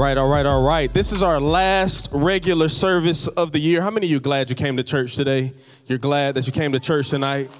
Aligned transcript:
Right, 0.00 0.16
all 0.16 0.28
right, 0.28 0.46
all 0.46 0.62
right. 0.62 0.90
This 0.90 1.12
is 1.12 1.22
our 1.22 1.38
last 1.38 2.08
regular 2.12 2.70
service 2.70 3.26
of 3.26 3.52
the 3.52 3.58
year. 3.58 3.82
How 3.82 3.90
many 3.90 4.06
of 4.06 4.10
you 4.10 4.18
glad 4.18 4.48
you 4.48 4.56
came 4.56 4.78
to 4.78 4.82
church 4.82 5.14
today? 5.14 5.52
You're 5.88 5.98
glad 5.98 6.36
that 6.36 6.46
you 6.46 6.54
came 6.54 6.72
to 6.72 6.80
church 6.80 7.10
tonight? 7.10 7.50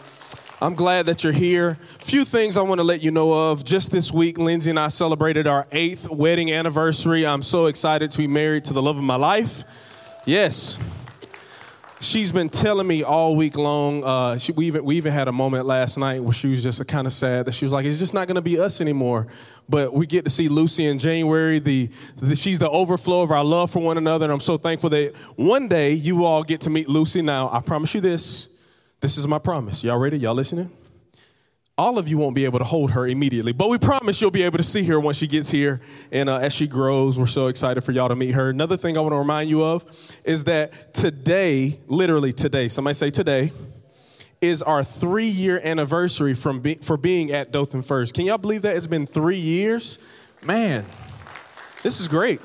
I'm 0.58 0.74
glad 0.74 1.04
that 1.04 1.22
you're 1.22 1.34
here. 1.34 1.76
Few 1.98 2.24
things 2.24 2.56
I 2.56 2.62
want 2.62 2.78
to 2.78 2.82
let 2.82 3.02
you 3.02 3.10
know 3.10 3.50
of. 3.50 3.62
Just 3.62 3.92
this 3.92 4.10
week, 4.10 4.38
Lindsay 4.38 4.70
and 4.70 4.78
I 4.78 4.88
celebrated 4.88 5.46
our 5.46 5.68
eighth 5.70 6.08
wedding 6.08 6.50
anniversary. 6.50 7.26
I'm 7.26 7.42
so 7.42 7.66
excited 7.66 8.10
to 8.12 8.16
be 8.16 8.26
married 8.26 8.64
to 8.64 8.72
the 8.72 8.80
love 8.80 8.96
of 8.96 9.04
my 9.04 9.16
life. 9.16 9.62
Yes. 10.24 10.78
She's 12.02 12.32
been 12.32 12.48
telling 12.48 12.86
me 12.86 13.02
all 13.02 13.36
week 13.36 13.58
long. 13.58 14.02
Uh, 14.02 14.38
she, 14.38 14.52
we, 14.52 14.66
even, 14.68 14.84
we 14.84 14.96
even 14.96 15.12
had 15.12 15.28
a 15.28 15.32
moment 15.32 15.66
last 15.66 15.98
night 15.98 16.22
where 16.24 16.32
she 16.32 16.48
was 16.48 16.62
just 16.62 16.84
kind 16.88 17.06
of 17.06 17.12
sad 17.12 17.44
that 17.44 17.52
she 17.52 17.66
was 17.66 17.72
like, 17.72 17.84
it's 17.84 17.98
just 17.98 18.14
not 18.14 18.26
going 18.26 18.36
to 18.36 18.40
be 18.40 18.58
us 18.58 18.80
anymore. 18.80 19.26
But 19.68 19.92
we 19.92 20.06
get 20.06 20.24
to 20.24 20.30
see 20.30 20.48
Lucy 20.48 20.86
in 20.86 20.98
January. 20.98 21.58
The, 21.58 21.90
the, 22.16 22.36
she's 22.36 22.58
the 22.58 22.70
overflow 22.70 23.20
of 23.20 23.30
our 23.30 23.44
love 23.44 23.70
for 23.70 23.82
one 23.82 23.98
another. 23.98 24.24
And 24.24 24.32
I'm 24.32 24.40
so 24.40 24.56
thankful 24.56 24.88
that 24.90 25.14
one 25.36 25.68
day 25.68 25.92
you 25.92 26.24
all 26.24 26.42
get 26.42 26.62
to 26.62 26.70
meet 26.70 26.88
Lucy. 26.88 27.20
Now, 27.20 27.50
I 27.52 27.60
promise 27.60 27.94
you 27.94 28.00
this. 28.00 28.48
This 29.00 29.18
is 29.18 29.28
my 29.28 29.38
promise. 29.38 29.84
Y'all 29.84 29.98
ready? 29.98 30.16
Y'all 30.16 30.34
listening? 30.34 30.70
All 31.80 31.96
of 31.96 32.06
you 32.06 32.18
won't 32.18 32.34
be 32.34 32.44
able 32.44 32.58
to 32.58 32.64
hold 32.64 32.90
her 32.90 33.06
immediately, 33.06 33.52
but 33.52 33.70
we 33.70 33.78
promise 33.78 34.20
you'll 34.20 34.30
be 34.30 34.42
able 34.42 34.58
to 34.58 34.62
see 34.62 34.84
her 34.84 35.00
once 35.00 35.16
she 35.16 35.26
gets 35.26 35.50
here. 35.50 35.80
And 36.12 36.28
uh, 36.28 36.36
as 36.36 36.52
she 36.52 36.66
grows, 36.66 37.18
we're 37.18 37.24
so 37.24 37.46
excited 37.46 37.80
for 37.80 37.92
y'all 37.92 38.10
to 38.10 38.16
meet 38.16 38.32
her. 38.32 38.50
Another 38.50 38.76
thing 38.76 38.98
I 38.98 39.00
want 39.00 39.14
to 39.14 39.18
remind 39.18 39.48
you 39.48 39.64
of 39.64 39.86
is 40.22 40.44
that 40.44 40.92
today, 40.92 41.80
literally 41.86 42.34
today, 42.34 42.68
somebody 42.68 42.92
say 42.92 43.08
today, 43.10 43.50
is 44.42 44.60
our 44.60 44.84
three 44.84 45.28
year 45.28 45.58
anniversary 45.64 46.34
from 46.34 46.60
be- 46.60 46.74
for 46.74 46.98
being 46.98 47.32
at 47.32 47.50
Dothan 47.50 47.80
First. 47.80 48.12
Can 48.12 48.26
y'all 48.26 48.36
believe 48.36 48.60
that? 48.62 48.76
It's 48.76 48.86
been 48.86 49.06
three 49.06 49.38
years? 49.38 49.98
Man, 50.44 50.84
this 51.82 51.98
is 51.98 52.08
great. 52.08 52.42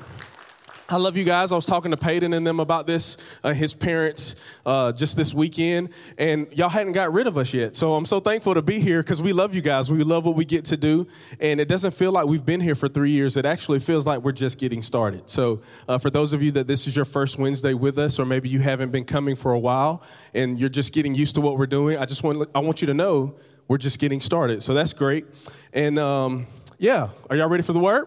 I 0.88 0.98
love 0.98 1.16
you 1.16 1.24
guys. 1.24 1.50
I 1.50 1.56
was 1.56 1.66
talking 1.66 1.90
to 1.90 1.96
Peyton 1.96 2.32
and 2.32 2.46
them 2.46 2.60
about 2.60 2.86
this, 2.86 3.16
uh, 3.42 3.52
his 3.52 3.74
parents, 3.74 4.36
uh, 4.64 4.92
just 4.92 5.16
this 5.16 5.34
weekend, 5.34 5.88
and 6.16 6.46
y'all 6.56 6.68
hadn't 6.68 6.92
got 6.92 7.12
rid 7.12 7.26
of 7.26 7.36
us 7.36 7.52
yet. 7.52 7.74
So 7.74 7.94
I'm 7.94 8.06
so 8.06 8.20
thankful 8.20 8.54
to 8.54 8.62
be 8.62 8.78
here 8.78 9.02
because 9.02 9.20
we 9.20 9.32
love 9.32 9.52
you 9.52 9.62
guys. 9.62 9.90
We 9.90 10.04
love 10.04 10.24
what 10.24 10.36
we 10.36 10.44
get 10.44 10.66
to 10.66 10.76
do, 10.76 11.08
and 11.40 11.58
it 11.58 11.66
doesn't 11.66 11.90
feel 11.90 12.12
like 12.12 12.26
we've 12.26 12.46
been 12.46 12.60
here 12.60 12.76
for 12.76 12.86
three 12.86 13.10
years. 13.10 13.36
It 13.36 13.44
actually 13.44 13.80
feels 13.80 14.06
like 14.06 14.20
we're 14.20 14.30
just 14.30 14.60
getting 14.60 14.80
started. 14.80 15.28
So 15.28 15.60
uh, 15.88 15.98
for 15.98 16.08
those 16.08 16.32
of 16.32 16.40
you 16.40 16.52
that 16.52 16.68
this 16.68 16.86
is 16.86 16.94
your 16.94 17.04
first 17.04 17.36
Wednesday 17.36 17.74
with 17.74 17.98
us, 17.98 18.20
or 18.20 18.24
maybe 18.24 18.48
you 18.48 18.60
haven't 18.60 18.92
been 18.92 19.04
coming 19.04 19.34
for 19.34 19.52
a 19.52 19.58
while 19.58 20.04
and 20.34 20.58
you're 20.58 20.68
just 20.68 20.92
getting 20.92 21.16
used 21.16 21.34
to 21.34 21.40
what 21.40 21.58
we're 21.58 21.66
doing, 21.66 21.98
I 21.98 22.04
just 22.04 22.22
want 22.22 22.48
I 22.54 22.60
want 22.60 22.80
you 22.80 22.86
to 22.86 22.94
know 22.94 23.34
we're 23.66 23.78
just 23.78 23.98
getting 23.98 24.20
started. 24.20 24.62
So 24.62 24.72
that's 24.72 24.92
great. 24.92 25.26
And 25.72 25.98
um, 25.98 26.46
yeah, 26.78 27.08
are 27.28 27.34
y'all 27.34 27.48
ready 27.48 27.64
for 27.64 27.72
the 27.72 27.80
word? 27.80 28.06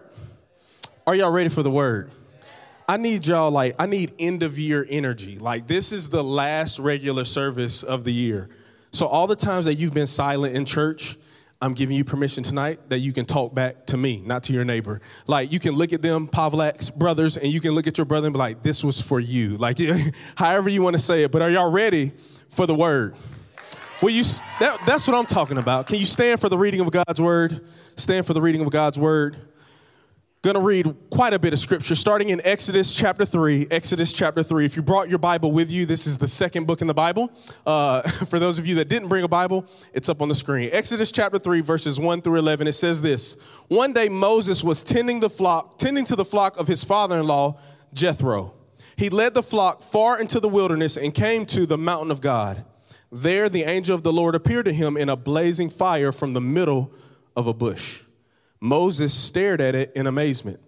Are 1.06 1.14
y'all 1.14 1.30
ready 1.30 1.50
for 1.50 1.62
the 1.62 1.70
word? 1.70 2.10
I 2.90 2.96
need 2.96 3.24
y'all 3.24 3.52
like 3.52 3.76
I 3.78 3.86
need 3.86 4.14
end 4.18 4.42
of 4.42 4.58
year 4.58 4.84
energy. 4.90 5.38
Like 5.38 5.68
this 5.68 5.92
is 5.92 6.10
the 6.10 6.24
last 6.24 6.80
regular 6.80 7.24
service 7.24 7.84
of 7.84 8.02
the 8.02 8.12
year. 8.12 8.48
So 8.90 9.06
all 9.06 9.28
the 9.28 9.36
times 9.36 9.66
that 9.66 9.74
you've 9.74 9.94
been 9.94 10.08
silent 10.08 10.56
in 10.56 10.64
church, 10.64 11.16
I'm 11.62 11.74
giving 11.74 11.96
you 11.96 12.02
permission 12.02 12.42
tonight 12.42 12.80
that 12.88 12.98
you 12.98 13.12
can 13.12 13.26
talk 13.26 13.54
back 13.54 13.86
to 13.86 13.96
me, 13.96 14.20
not 14.26 14.42
to 14.44 14.52
your 14.52 14.64
neighbor. 14.64 15.02
Like 15.28 15.52
you 15.52 15.60
can 15.60 15.76
look 15.76 15.92
at 15.92 16.02
them, 16.02 16.26
Pavlak's 16.26 16.90
brothers, 16.90 17.36
and 17.36 17.52
you 17.52 17.60
can 17.60 17.76
look 17.76 17.86
at 17.86 17.96
your 17.96 18.06
brother 18.06 18.26
and 18.26 18.34
be 18.34 18.40
like, 18.40 18.64
"This 18.64 18.82
was 18.82 19.00
for 19.00 19.20
you." 19.20 19.56
Like 19.56 19.78
however 20.34 20.68
you 20.68 20.82
want 20.82 20.94
to 20.96 21.02
say 21.02 21.22
it. 21.22 21.30
But 21.30 21.42
are 21.42 21.50
y'all 21.50 21.70
ready 21.70 22.10
for 22.48 22.66
the 22.66 22.74
word? 22.74 23.14
Well, 24.02 24.10
you? 24.10 24.24
That, 24.58 24.80
that's 24.84 25.06
what 25.06 25.16
I'm 25.16 25.26
talking 25.26 25.58
about. 25.58 25.86
Can 25.86 26.00
you 26.00 26.06
stand 26.06 26.40
for 26.40 26.48
the 26.48 26.58
reading 26.58 26.80
of 26.80 26.90
God's 26.90 27.20
word? 27.20 27.64
Stand 27.94 28.26
for 28.26 28.34
the 28.34 28.42
reading 28.42 28.62
of 28.62 28.70
God's 28.70 28.98
word 28.98 29.36
going 30.42 30.54
to 30.54 30.60
read 30.60 30.96
quite 31.10 31.34
a 31.34 31.38
bit 31.38 31.52
of 31.52 31.58
scripture 31.58 31.94
starting 31.94 32.30
in 32.30 32.40
Exodus 32.44 32.94
chapter 32.94 33.26
3. 33.26 33.66
Exodus 33.70 34.10
chapter 34.10 34.42
3. 34.42 34.64
If 34.64 34.74
you 34.74 34.80
brought 34.80 35.10
your 35.10 35.18
Bible 35.18 35.52
with 35.52 35.70
you, 35.70 35.84
this 35.84 36.06
is 36.06 36.16
the 36.16 36.28
second 36.28 36.66
book 36.66 36.80
in 36.80 36.86
the 36.86 36.94
Bible. 36.94 37.30
Uh, 37.66 38.08
for 38.24 38.38
those 38.38 38.58
of 38.58 38.66
you 38.66 38.76
that 38.76 38.88
didn't 38.88 39.08
bring 39.08 39.22
a 39.22 39.28
Bible, 39.28 39.66
it's 39.92 40.08
up 40.08 40.22
on 40.22 40.28
the 40.28 40.34
screen. 40.34 40.70
Exodus 40.72 41.12
chapter 41.12 41.38
3, 41.38 41.60
verses 41.60 42.00
1 42.00 42.22
through 42.22 42.38
11. 42.38 42.66
It 42.68 42.72
says 42.72 43.02
this 43.02 43.36
One 43.68 43.92
day 43.92 44.08
Moses 44.08 44.64
was 44.64 44.82
tending 44.82 45.20
the 45.20 45.28
flock, 45.28 45.78
tending 45.78 46.06
to 46.06 46.16
the 46.16 46.24
flock 46.24 46.58
of 46.58 46.66
his 46.66 46.84
father 46.84 47.18
in 47.18 47.26
law, 47.26 47.58
Jethro. 47.92 48.54
He 48.96 49.10
led 49.10 49.34
the 49.34 49.42
flock 49.42 49.82
far 49.82 50.18
into 50.18 50.40
the 50.40 50.48
wilderness 50.48 50.96
and 50.96 51.12
came 51.12 51.44
to 51.46 51.66
the 51.66 51.76
mountain 51.76 52.10
of 52.10 52.22
God. 52.22 52.64
There 53.12 53.50
the 53.50 53.64
angel 53.64 53.94
of 53.94 54.04
the 54.04 54.12
Lord 54.12 54.34
appeared 54.34 54.64
to 54.64 54.72
him 54.72 54.96
in 54.96 55.10
a 55.10 55.16
blazing 55.16 55.68
fire 55.68 56.12
from 56.12 56.32
the 56.32 56.40
middle 56.40 56.94
of 57.36 57.46
a 57.46 57.52
bush. 57.52 58.04
Moses 58.60 59.14
stared 59.14 59.60
at 59.60 59.74
it 59.74 59.92
in 59.94 60.06
amazement. 60.06 60.60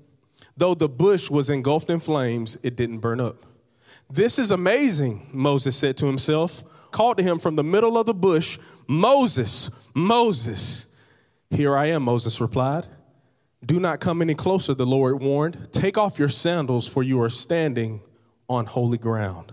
Though 0.56 0.74
the 0.74 0.88
bush 0.88 1.30
was 1.30 1.50
engulfed 1.50 1.90
in 1.90 2.00
flames, 2.00 2.58
it 2.62 2.76
didn't 2.76 2.98
burn 2.98 3.20
up. 3.20 3.46
This 4.10 4.38
is 4.38 4.50
amazing, 4.50 5.28
Moses 5.32 5.76
said 5.76 5.96
to 5.98 6.06
himself, 6.06 6.64
called 6.90 7.16
to 7.16 7.22
him 7.22 7.38
from 7.38 7.56
the 7.56 7.64
middle 7.64 7.96
of 7.96 8.06
the 8.06 8.14
bush, 8.14 8.58
Moses, 8.86 9.70
Moses. 9.94 10.86
Here 11.50 11.76
I 11.76 11.86
am, 11.86 12.02
Moses 12.02 12.40
replied. 12.40 12.86
Do 13.64 13.78
not 13.78 14.00
come 14.00 14.20
any 14.20 14.34
closer, 14.34 14.74
the 14.74 14.86
Lord 14.86 15.22
warned. 15.22 15.68
Take 15.72 15.96
off 15.96 16.18
your 16.18 16.28
sandals, 16.28 16.86
for 16.86 17.02
you 17.02 17.20
are 17.22 17.30
standing 17.30 18.02
on 18.48 18.66
holy 18.66 18.98
ground. 18.98 19.52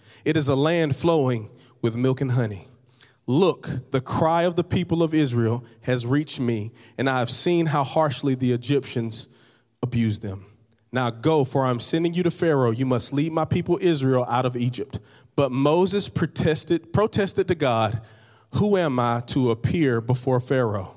It 0.25 0.37
is 0.37 0.47
a 0.47 0.55
land 0.55 0.95
flowing 0.95 1.49
with 1.81 1.95
milk 1.95 2.21
and 2.21 2.31
honey. 2.31 2.67
Look, 3.27 3.91
the 3.91 4.01
cry 4.01 4.43
of 4.43 4.55
the 4.55 4.63
people 4.63 5.03
of 5.03 5.13
Israel 5.13 5.63
has 5.81 6.05
reached 6.05 6.39
me, 6.39 6.71
and 6.97 7.09
I 7.09 7.19
have 7.19 7.29
seen 7.29 7.67
how 7.67 7.83
harshly 7.83 8.35
the 8.35 8.51
Egyptians 8.51 9.27
abuse 9.81 10.19
them. 10.19 10.45
Now 10.91 11.09
go, 11.09 11.43
for 11.43 11.65
I'm 11.65 11.79
sending 11.79 12.13
you 12.13 12.23
to 12.23 12.31
Pharaoh. 12.31 12.71
You 12.71 12.85
must 12.85 13.13
lead 13.13 13.31
my 13.31 13.45
people 13.45 13.79
Israel 13.81 14.25
out 14.27 14.45
of 14.45 14.57
Egypt. 14.57 14.99
But 15.35 15.51
Moses 15.51 16.09
protested, 16.09 16.91
protested 16.91 17.47
to 17.47 17.55
God, 17.55 18.01
Who 18.55 18.77
am 18.77 18.99
I 18.99 19.21
to 19.27 19.51
appear 19.51 20.01
before 20.01 20.39
Pharaoh? 20.39 20.95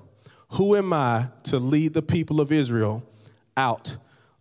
Who 0.50 0.74
am 0.74 0.92
I 0.92 1.28
to 1.44 1.58
lead 1.58 1.94
the 1.94 2.02
people 2.02 2.40
of 2.40 2.50
Israel 2.50 3.04
out 3.56 3.96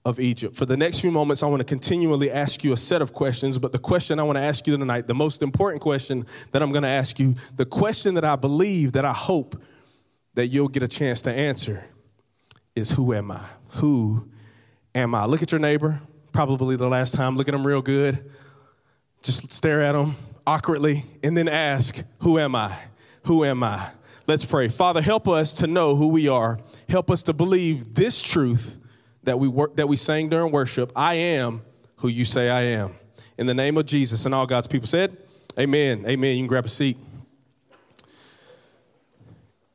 of 0.05 0.19
Egypt. 0.19 0.55
For 0.55 0.65
the 0.65 0.75
next 0.75 0.99
few 0.99 1.11
moments, 1.11 1.43
I 1.43 1.47
want 1.47 1.61
to 1.61 1.65
continually 1.65 2.29
ask 2.29 2.63
you 2.63 2.73
a 2.73 2.77
set 2.77 3.01
of 3.01 3.13
questions, 3.13 3.57
but 3.57 3.71
the 3.71 3.79
question 3.79 4.19
I 4.19 4.23
want 4.23 4.37
to 4.37 4.41
ask 4.41 4.67
you 4.67 4.75
tonight, 4.77 5.07
the 5.07 5.15
most 5.15 5.41
important 5.41 5.81
question 5.81 6.25
that 6.51 6.61
I'm 6.61 6.71
going 6.71 6.83
to 6.83 6.89
ask 6.89 7.19
you, 7.19 7.35
the 7.55 7.65
question 7.65 8.15
that 8.15 8.25
I 8.25 8.35
believe, 8.35 8.93
that 8.93 9.05
I 9.05 9.13
hope 9.13 9.61
that 10.33 10.47
you'll 10.47 10.67
get 10.67 10.83
a 10.83 10.87
chance 10.87 11.21
to 11.23 11.31
answer 11.31 11.85
is 12.75 12.91
Who 12.91 13.13
am 13.13 13.31
I? 13.31 13.45
Who 13.75 14.29
am 14.93 15.15
I? 15.15 15.25
Look 15.25 15.41
at 15.41 15.51
your 15.51 15.59
neighbor, 15.59 16.01
probably 16.33 16.75
the 16.75 16.89
last 16.89 17.13
time, 17.13 17.37
look 17.37 17.47
at 17.47 17.53
them 17.53 17.65
real 17.65 17.81
good. 17.81 18.29
Just 19.21 19.53
stare 19.53 19.81
at 19.81 19.93
them 19.93 20.17
awkwardly 20.45 21.05
and 21.23 21.37
then 21.37 21.47
ask, 21.47 22.03
Who 22.19 22.39
am 22.39 22.55
I? 22.55 22.75
Who 23.25 23.45
am 23.45 23.63
I? 23.63 23.91
Let's 24.27 24.43
pray. 24.43 24.67
Father, 24.67 25.01
help 25.01 25.29
us 25.29 25.53
to 25.53 25.67
know 25.67 25.95
who 25.95 26.07
we 26.07 26.27
are. 26.27 26.59
Help 26.89 27.09
us 27.09 27.23
to 27.23 27.33
believe 27.33 27.95
this 27.95 28.21
truth 28.21 28.79
that 29.23 29.39
we 29.39 29.47
work, 29.47 29.75
that 29.75 29.87
we 29.87 29.95
sang 29.95 30.29
during 30.29 30.51
worship, 30.51 30.91
I 30.95 31.15
am 31.15 31.61
who 31.97 32.07
you 32.07 32.25
say 32.25 32.49
I 32.49 32.63
am. 32.63 32.95
In 33.37 33.47
the 33.47 33.53
name 33.53 33.77
of 33.77 33.85
Jesus 33.85 34.25
and 34.25 34.35
all 34.35 34.45
God's 34.45 34.67
people 34.67 34.87
said, 34.87 35.17
Amen. 35.57 36.05
Amen. 36.07 36.35
You 36.35 36.41
can 36.41 36.47
grab 36.47 36.65
a 36.65 36.69
seat. 36.69 36.97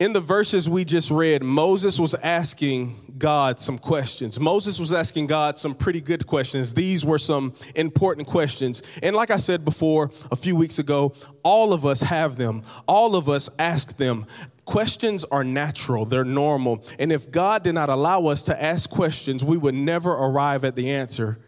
In 0.00 0.12
the 0.12 0.20
verses 0.20 0.68
we 0.68 0.84
just 0.84 1.10
read, 1.10 1.42
Moses 1.42 1.98
was 1.98 2.14
asking 2.14 3.14
God 3.18 3.60
some 3.60 3.78
questions. 3.78 4.38
Moses 4.38 4.78
was 4.78 4.92
asking 4.92 5.26
God 5.26 5.58
some 5.58 5.74
pretty 5.74 6.00
good 6.00 6.24
questions. 6.24 6.72
These 6.74 7.04
were 7.04 7.18
some 7.18 7.52
important 7.74 8.28
questions. 8.28 8.80
And 9.02 9.16
like 9.16 9.32
I 9.32 9.38
said 9.38 9.64
before 9.64 10.12
a 10.30 10.36
few 10.36 10.54
weeks 10.54 10.78
ago, 10.78 11.14
all 11.42 11.72
of 11.72 11.84
us 11.84 12.00
have 12.00 12.36
them. 12.36 12.62
All 12.86 13.16
of 13.16 13.28
us 13.28 13.50
ask 13.58 13.96
them. 13.96 14.26
Questions 14.68 15.24
are 15.24 15.44
natural, 15.44 16.04
they're 16.04 16.26
normal. 16.26 16.84
And 16.98 17.10
if 17.10 17.30
God 17.30 17.62
did 17.62 17.72
not 17.72 17.88
allow 17.88 18.26
us 18.26 18.42
to 18.42 18.62
ask 18.62 18.90
questions, 18.90 19.42
we 19.42 19.56
would 19.56 19.74
never 19.74 20.12
arrive 20.12 20.62
at 20.62 20.76
the 20.76 20.90
answer 20.90 21.38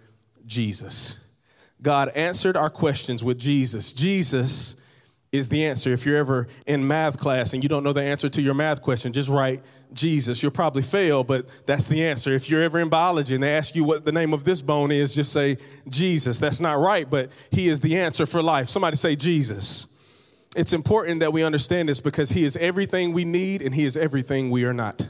Jesus. 0.46 1.18
God 1.82 2.08
answered 2.14 2.56
our 2.56 2.70
questions 2.70 3.22
with 3.22 3.38
Jesus. 3.38 3.92
Jesus 3.92 4.74
is 5.32 5.50
the 5.50 5.66
answer. 5.66 5.92
If 5.92 6.06
you're 6.06 6.16
ever 6.16 6.48
in 6.66 6.88
math 6.88 7.18
class 7.18 7.52
and 7.52 7.62
you 7.62 7.68
don't 7.68 7.84
know 7.84 7.92
the 7.92 8.02
answer 8.02 8.30
to 8.30 8.40
your 8.40 8.54
math 8.54 8.80
question, 8.80 9.12
just 9.12 9.28
write 9.28 9.62
Jesus. 9.92 10.42
You'll 10.42 10.52
probably 10.52 10.80
fail, 10.80 11.22
but 11.22 11.46
that's 11.66 11.90
the 11.90 12.06
answer. 12.06 12.32
If 12.32 12.48
you're 12.48 12.62
ever 12.62 12.80
in 12.80 12.88
biology 12.88 13.34
and 13.34 13.42
they 13.42 13.54
ask 13.54 13.76
you 13.76 13.84
what 13.84 14.06
the 14.06 14.12
name 14.12 14.32
of 14.32 14.44
this 14.44 14.62
bone 14.62 14.90
is, 14.90 15.14
just 15.14 15.30
say 15.30 15.58
Jesus. 15.90 16.38
That's 16.38 16.58
not 16.58 16.78
right, 16.78 17.08
but 17.08 17.28
He 17.50 17.68
is 17.68 17.82
the 17.82 17.98
answer 17.98 18.24
for 18.24 18.42
life. 18.42 18.70
Somebody 18.70 18.96
say 18.96 19.14
Jesus. 19.14 19.89
It's 20.56 20.72
important 20.72 21.20
that 21.20 21.32
we 21.32 21.42
understand 21.44 21.88
this 21.88 22.00
because 22.00 22.30
He 22.30 22.44
is 22.44 22.56
everything 22.56 23.12
we 23.12 23.24
need 23.24 23.62
and 23.62 23.74
He 23.74 23.84
is 23.84 23.96
everything 23.96 24.50
we 24.50 24.64
are 24.64 24.72
not. 24.72 25.08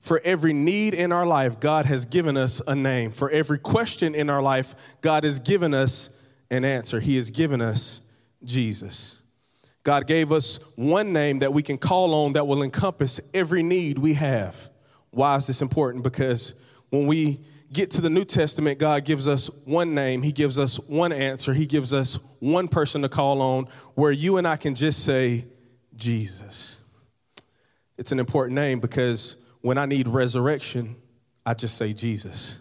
For 0.00 0.20
every 0.24 0.52
need 0.52 0.94
in 0.94 1.10
our 1.10 1.26
life, 1.26 1.58
God 1.58 1.86
has 1.86 2.04
given 2.04 2.36
us 2.36 2.62
a 2.66 2.74
name. 2.74 3.10
For 3.10 3.30
every 3.30 3.58
question 3.58 4.14
in 4.14 4.30
our 4.30 4.40
life, 4.40 4.76
God 5.00 5.24
has 5.24 5.40
given 5.40 5.74
us 5.74 6.10
an 6.50 6.64
answer. 6.64 7.00
He 7.00 7.16
has 7.16 7.30
given 7.30 7.60
us 7.60 8.00
Jesus. 8.44 9.20
God 9.82 10.06
gave 10.06 10.30
us 10.30 10.60
one 10.76 11.12
name 11.12 11.40
that 11.40 11.52
we 11.52 11.62
can 11.62 11.78
call 11.78 12.14
on 12.14 12.34
that 12.34 12.46
will 12.46 12.62
encompass 12.62 13.20
every 13.34 13.62
need 13.62 13.98
we 13.98 14.14
have. 14.14 14.70
Why 15.10 15.36
is 15.36 15.46
this 15.46 15.62
important? 15.62 16.04
Because 16.04 16.54
when 16.90 17.06
we 17.06 17.40
get 17.72 17.90
to 17.92 18.00
the 18.00 18.10
New 18.10 18.24
Testament, 18.24 18.78
God 18.78 19.04
gives 19.04 19.28
us 19.28 19.48
one 19.64 19.94
name, 19.94 20.22
He 20.22 20.32
gives 20.32 20.58
us 20.58 20.78
one 20.80 21.12
answer, 21.12 21.52
He 21.52 21.66
gives 21.66 21.92
us 21.92 22.18
one 22.38 22.68
person 22.68 23.02
to 23.02 23.08
call 23.08 23.40
on 23.40 23.68
where 23.94 24.12
you 24.12 24.36
and 24.36 24.46
I 24.46 24.56
can 24.56 24.74
just 24.74 25.04
say, 25.04 25.44
Jesus. 25.96 26.76
It's 27.96 28.12
an 28.12 28.20
important 28.20 28.54
name 28.54 28.78
because 28.80 29.36
when 29.60 29.76
I 29.76 29.86
need 29.86 30.06
resurrection, 30.06 30.96
I 31.44 31.54
just 31.54 31.76
say 31.76 31.92
Jesus. 31.92 32.58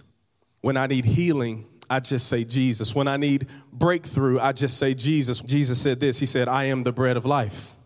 When 0.62 0.76
I 0.76 0.88
need 0.88 1.06
healing, 1.06 1.66
I 1.90 2.00
just 2.00 2.28
say 2.28 2.44
Jesus. 2.44 2.96
When 2.96 3.08
I 3.08 3.18
need 3.18 3.48
breakthrough, 3.72 4.40
I 4.40 4.52
just 4.52 4.78
say 4.78 4.94
Jesus. 4.94 5.40
Jesus 5.42 5.80
said 5.80 6.00
this 6.00 6.20
He 6.20 6.26
said, 6.26 6.48
I 6.48 6.66
am 6.66 6.84
the 6.84 6.92
bread 6.92 7.16
of 7.16 7.26
life. 7.26 7.77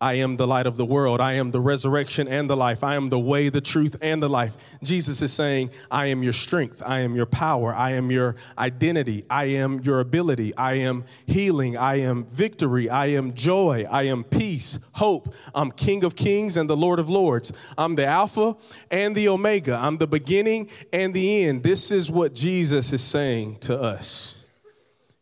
I 0.00 0.14
am 0.14 0.36
the 0.36 0.46
light 0.46 0.66
of 0.66 0.78
the 0.78 0.86
world. 0.86 1.20
I 1.20 1.34
am 1.34 1.50
the 1.50 1.60
resurrection 1.60 2.26
and 2.26 2.48
the 2.48 2.56
life. 2.56 2.82
I 2.82 2.94
am 2.94 3.10
the 3.10 3.18
way, 3.18 3.50
the 3.50 3.60
truth, 3.60 3.96
and 4.00 4.22
the 4.22 4.30
life. 4.30 4.56
Jesus 4.82 5.20
is 5.20 5.30
saying, 5.30 5.70
I 5.90 6.06
am 6.06 6.22
your 6.22 6.32
strength. 6.32 6.82
I 6.84 7.00
am 7.00 7.14
your 7.14 7.26
power. 7.26 7.74
I 7.74 7.90
am 7.90 8.10
your 8.10 8.36
identity. 8.56 9.26
I 9.28 9.44
am 9.44 9.80
your 9.80 10.00
ability. 10.00 10.56
I 10.56 10.74
am 10.74 11.04
healing. 11.26 11.76
I 11.76 11.96
am 11.96 12.24
victory. 12.24 12.88
I 12.88 13.06
am 13.08 13.34
joy. 13.34 13.86
I 13.90 14.04
am 14.04 14.24
peace, 14.24 14.78
hope. 14.92 15.34
I'm 15.54 15.70
King 15.70 16.02
of 16.04 16.16
kings 16.16 16.56
and 16.56 16.70
the 16.70 16.76
Lord 16.76 16.98
of 16.98 17.10
lords. 17.10 17.52
I'm 17.76 17.94
the 17.94 18.06
Alpha 18.06 18.56
and 18.90 19.14
the 19.14 19.28
Omega. 19.28 19.74
I'm 19.74 19.98
the 19.98 20.06
beginning 20.06 20.70
and 20.94 21.12
the 21.12 21.44
end. 21.44 21.62
This 21.62 21.90
is 21.90 22.10
what 22.10 22.34
Jesus 22.34 22.92
is 22.94 23.02
saying 23.02 23.56
to 23.60 23.78
us. 23.78 24.34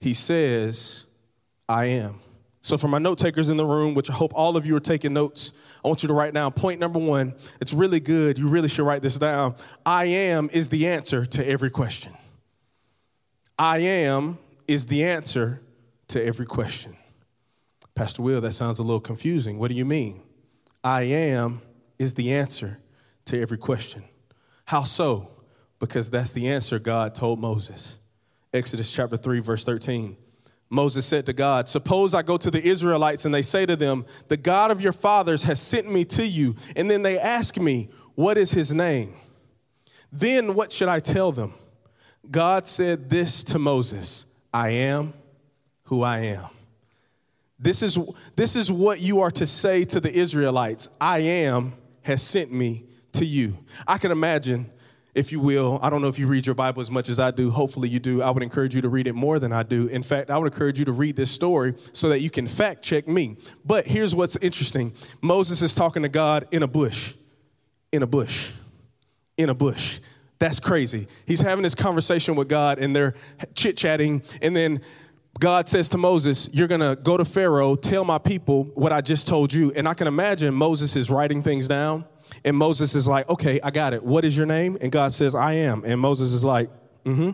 He 0.00 0.14
says, 0.14 1.04
I 1.69 1.86
am. 1.86 2.20
So, 2.60 2.76
for 2.76 2.88
my 2.88 2.99
note 2.99 3.19
takers 3.19 3.49
in 3.49 3.56
the 3.56 3.64
room, 3.64 3.94
which 3.94 4.10
I 4.10 4.12
hope 4.12 4.32
all 4.34 4.56
of 4.56 4.66
you 4.66 4.75
are 4.76 4.81
taking 4.81 5.12
notes, 5.12 5.52
I 5.84 5.88
want 5.88 6.02
you 6.02 6.08
to 6.08 6.12
write 6.12 6.34
down 6.34 6.52
point 6.52 6.81
number 6.81 6.99
one. 6.99 7.34
It's 7.60 7.72
really 7.72 8.00
good. 8.00 8.38
You 8.38 8.49
really 8.49 8.69
should 8.69 8.84
write 8.84 9.02
this 9.02 9.16
down. 9.16 9.55
I 9.87 10.06
am 10.06 10.50
is 10.52 10.69
the 10.69 10.88
answer 10.88 11.25
to 11.25 11.49
every 11.49 11.70
question. 11.70 12.12
I 13.58 13.78
am 13.78 14.38
is 14.66 14.87
the 14.87 15.05
answer 15.05 15.60
to 16.08 16.25
every 16.25 16.46
question. 16.46 16.96
Pastor 17.94 18.22
Will, 18.22 18.40
that 18.40 18.52
sounds 18.52 18.78
a 18.78 18.82
little 18.82 19.00
confusing. 19.00 19.58
What 19.58 19.69
do 19.69 19.75
you 19.75 19.84
mean? 19.84 20.22
I 20.84 21.02
am 21.02 21.62
is 21.99 22.14
the 22.14 22.32
answer 22.32 22.78
to 23.26 23.40
every 23.40 23.58
question. 23.58 24.04
How 24.66 24.84
so? 24.84 25.31
Because 25.78 26.11
that's 26.11 26.32
the 26.32 26.49
answer 26.49 26.78
God 26.78 27.14
told 27.14 27.40
Moses. 27.40 27.99
Exodus 28.52 28.90
chapter 28.93 29.16
3, 29.16 29.40
verse 29.40 29.64
13. 29.64 30.16
Moses 30.70 31.06
said 31.06 31.26
to 31.26 31.32
God, 31.32 31.69
Suppose 31.69 32.15
I 32.15 32.23
go 32.23 32.37
to 32.37 32.50
the 32.50 32.62
Israelites 32.62 33.25
and 33.25 33.35
they 33.35 33.43
say 33.43 33.65
to 33.67 33.76
them, 33.76 34.05
The 34.29 34.37
God 34.37 34.70
of 34.70 34.81
your 34.81 34.93
fathers 34.93 35.44
has 35.44 35.61
sent 35.61 35.91
me 35.91 36.05
to 36.06 36.26
you. 36.26 36.56
And 36.76 36.91
then 36.91 37.03
they 37.03 37.19
ask 37.19 37.56
me, 37.56 37.88
What 38.15 38.37
is 38.37 38.53
his 38.53 38.75
name? 38.75 39.15
Then 40.12 40.55
what 40.55 40.73
should 40.73 40.88
I 40.88 41.00
tell 41.00 41.32
them? 41.32 41.55
God 42.31 42.67
said 42.67 43.11
this 43.11 43.44
to 43.44 43.59
Moses 43.59 44.26
I 44.53 44.70
am 44.70 45.15
who 45.85 46.03
I 46.03 46.19
am. 46.19 46.44
This 47.59 47.82
is, 47.82 47.99
this 48.37 48.55
is 48.55 48.71
what 48.71 49.00
you 49.00 49.21
are 49.21 49.31
to 49.32 49.47
say 49.47 49.85
to 49.87 50.00
the 50.00 50.12
Israelites 50.12 50.88
I 51.00 51.19
am 51.21 51.75
has 52.03 52.23
sent 52.23 52.53
me 52.53 52.85
to 53.12 53.25
you. 53.25 53.59
I 53.87 53.99
can 53.99 54.12
imagine 54.12 54.71
if 55.14 55.32
you 55.32 55.40
will. 55.40 55.78
I 55.82 55.90
don't 55.90 56.02
know 56.02 56.08
if 56.08 56.19
you 56.19 56.26
read 56.26 56.46
your 56.46 56.55
Bible 56.55 56.81
as 56.81 56.90
much 56.90 57.08
as 57.08 57.19
I 57.19 57.31
do. 57.31 57.50
Hopefully, 57.50 57.88
you 57.88 57.99
do. 57.99 58.22
I 58.22 58.31
would 58.31 58.43
encourage 58.43 58.75
you 58.75 58.82
to 58.82 58.88
read 58.88 59.06
it 59.06 59.14
more 59.14 59.38
than 59.38 59.52
I 59.52 59.62
do. 59.62 59.87
In 59.88 60.02
fact, 60.02 60.31
I 60.31 60.38
would 60.38 60.52
encourage 60.52 60.78
you 60.78 60.84
to 60.84 60.93
read 60.93 61.16
this 61.16 61.31
story 61.31 61.75
so 61.93 62.08
that 62.08 62.20
you 62.20 62.31
can 62.31 62.46
fact 62.46 62.82
check 62.82 63.08
me. 63.08 63.37
But 63.64 63.87
here's 63.87 64.14
what's 64.14 64.37
interesting 64.37 64.93
Moses 65.22 65.62
is 65.62 65.75
talking 65.75 66.02
to 66.02 66.08
God 66.08 66.46
in 66.50 66.62
a 66.62 66.69
bush, 66.69 67.14
in 67.93 68.02
a 68.02 68.06
bush, 68.06 68.52
in 69.37 69.49
a 69.49 69.55
bush. 69.55 70.00
That's 70.38 70.60
crazy. 70.60 71.08
He's 71.26 71.40
having 71.40 71.64
this 71.64 71.75
conversation 71.75 72.37
with 72.37 72.49
God 72.49 72.78
and 72.78 72.94
they're 72.94 73.14
chit 73.54 73.76
chatting, 73.76 74.22
and 74.40 74.54
then 74.54 74.81
God 75.40 75.69
says 75.69 75.88
to 75.90 75.99
Moses, 75.99 76.49
You're 76.52 76.69
going 76.69 76.81
to 76.81 76.96
go 76.96 77.16
to 77.16 77.25
Pharaoh, 77.25 77.76
tell 77.76 78.04
my 78.04 78.19
people 78.19 78.64
what 78.75 78.93
I 78.93 79.00
just 79.00 79.28
told 79.28 79.52
you. 79.52 79.72
And 79.72 79.88
I 79.88 79.94
can 79.94 80.06
imagine 80.06 80.52
Moses 80.54 80.96
is 80.96 81.11
writing 81.11 81.43
things 81.43 81.69
down 81.69 82.04
and 82.44 82.56
Moses 82.56 82.94
is 82.94 83.08
like, 83.08 83.28
okay, 83.28 83.60
I 83.62 83.70
got 83.70 83.94
it. 83.94 84.02
What 84.02 84.25
is 84.25 84.36
your 84.36 84.46
name? 84.46 84.78
And 84.80 84.92
God 84.92 85.12
says, 85.12 85.34
I 85.34 85.54
am. 85.54 85.84
And 85.84 86.00
Moses 86.00 86.32
is 86.32 86.44
like, 86.44 86.70
mm 87.04 87.16
hmm. 87.16 87.30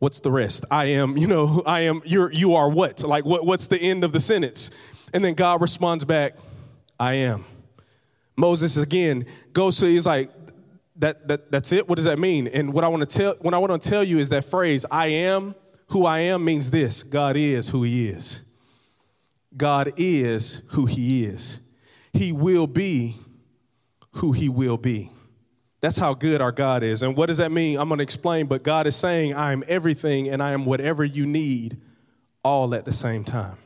What's 0.00 0.20
the 0.20 0.30
rest? 0.30 0.64
I 0.70 0.84
am, 0.86 1.16
you 1.16 1.26
know, 1.26 1.60
I 1.66 1.80
am, 1.80 2.02
you're, 2.04 2.30
you 2.30 2.54
are 2.54 2.68
what? 2.68 3.02
Like, 3.02 3.24
what, 3.24 3.44
what's 3.44 3.66
the 3.66 3.78
end 3.78 4.04
of 4.04 4.12
the 4.12 4.20
sentence? 4.20 4.70
And 5.12 5.24
then 5.24 5.34
God 5.34 5.60
responds 5.60 6.04
back, 6.04 6.36
I 7.00 7.14
am. 7.14 7.44
Moses 8.36 8.76
again 8.76 9.26
goes 9.52 9.78
to, 9.78 9.86
he's 9.86 10.06
like, 10.06 10.30
that, 10.96 11.26
that, 11.26 11.50
that's 11.50 11.72
it? 11.72 11.88
What 11.88 11.96
does 11.96 12.04
that 12.04 12.18
mean? 12.18 12.46
And 12.46 12.72
what 12.72 12.84
I 12.84 12.88
want 12.88 13.08
to 13.08 13.18
tell, 13.18 13.34
what 13.40 13.54
I 13.54 13.58
want 13.58 13.82
to 13.82 13.88
tell 13.88 14.04
you 14.04 14.18
is 14.18 14.28
that 14.28 14.44
phrase, 14.44 14.86
I 14.90 15.06
am 15.08 15.56
who 15.88 16.06
I 16.06 16.20
am 16.20 16.44
means 16.44 16.70
this 16.70 17.02
God 17.02 17.36
is 17.36 17.70
who 17.70 17.82
he 17.82 18.08
is. 18.08 18.42
God 19.56 19.92
is 19.96 20.62
who 20.68 20.86
he 20.86 21.24
is 21.24 21.60
he 22.12 22.32
will 22.32 22.66
be 22.66 23.16
who 24.12 24.32
he 24.32 24.48
will 24.48 24.76
be. 24.76 25.10
That's 25.80 25.96
how 25.96 26.14
good 26.14 26.40
our 26.40 26.50
God 26.50 26.82
is. 26.82 27.02
And 27.02 27.16
what 27.16 27.26
does 27.26 27.38
that 27.38 27.52
mean? 27.52 27.78
I'm 27.78 27.88
going 27.88 27.98
to 27.98 28.02
explain, 28.02 28.46
but 28.46 28.62
God 28.62 28.86
is 28.86 28.96
saying, 28.96 29.34
I 29.34 29.52
am 29.52 29.62
everything 29.68 30.28
and 30.28 30.42
I 30.42 30.50
am 30.52 30.64
whatever 30.64 31.04
you 31.04 31.24
need 31.24 31.80
all 32.42 32.74
at 32.74 32.84
the 32.84 32.92
same 32.92 33.24
time. 33.24 33.56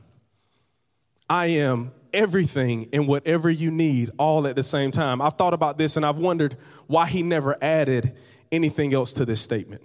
I 1.28 1.46
am 1.46 1.92
everything 2.12 2.90
and 2.92 3.08
whatever 3.08 3.48
you 3.48 3.70
need 3.70 4.10
all 4.18 4.46
at 4.46 4.56
the 4.56 4.62
same 4.62 4.90
time. 4.90 5.22
I've 5.22 5.34
thought 5.34 5.54
about 5.54 5.78
this 5.78 5.96
and 5.96 6.04
I've 6.04 6.18
wondered 6.18 6.58
why 6.86 7.06
he 7.06 7.22
never 7.22 7.56
added 7.62 8.14
anything 8.50 8.92
else 8.92 9.14
to 9.14 9.24
this 9.24 9.40
statement. 9.40 9.82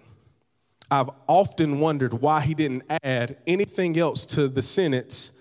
I've 0.91 1.09
often 1.27 1.79
wondered 1.79 2.13
why 2.13 2.41
he 2.41 2.53
didn't 2.53 2.83
add 3.03 3.37
anything 3.45 3.97
else 3.97 4.25
to 4.27 4.47
the 4.49 4.61
sentence, 4.61 5.31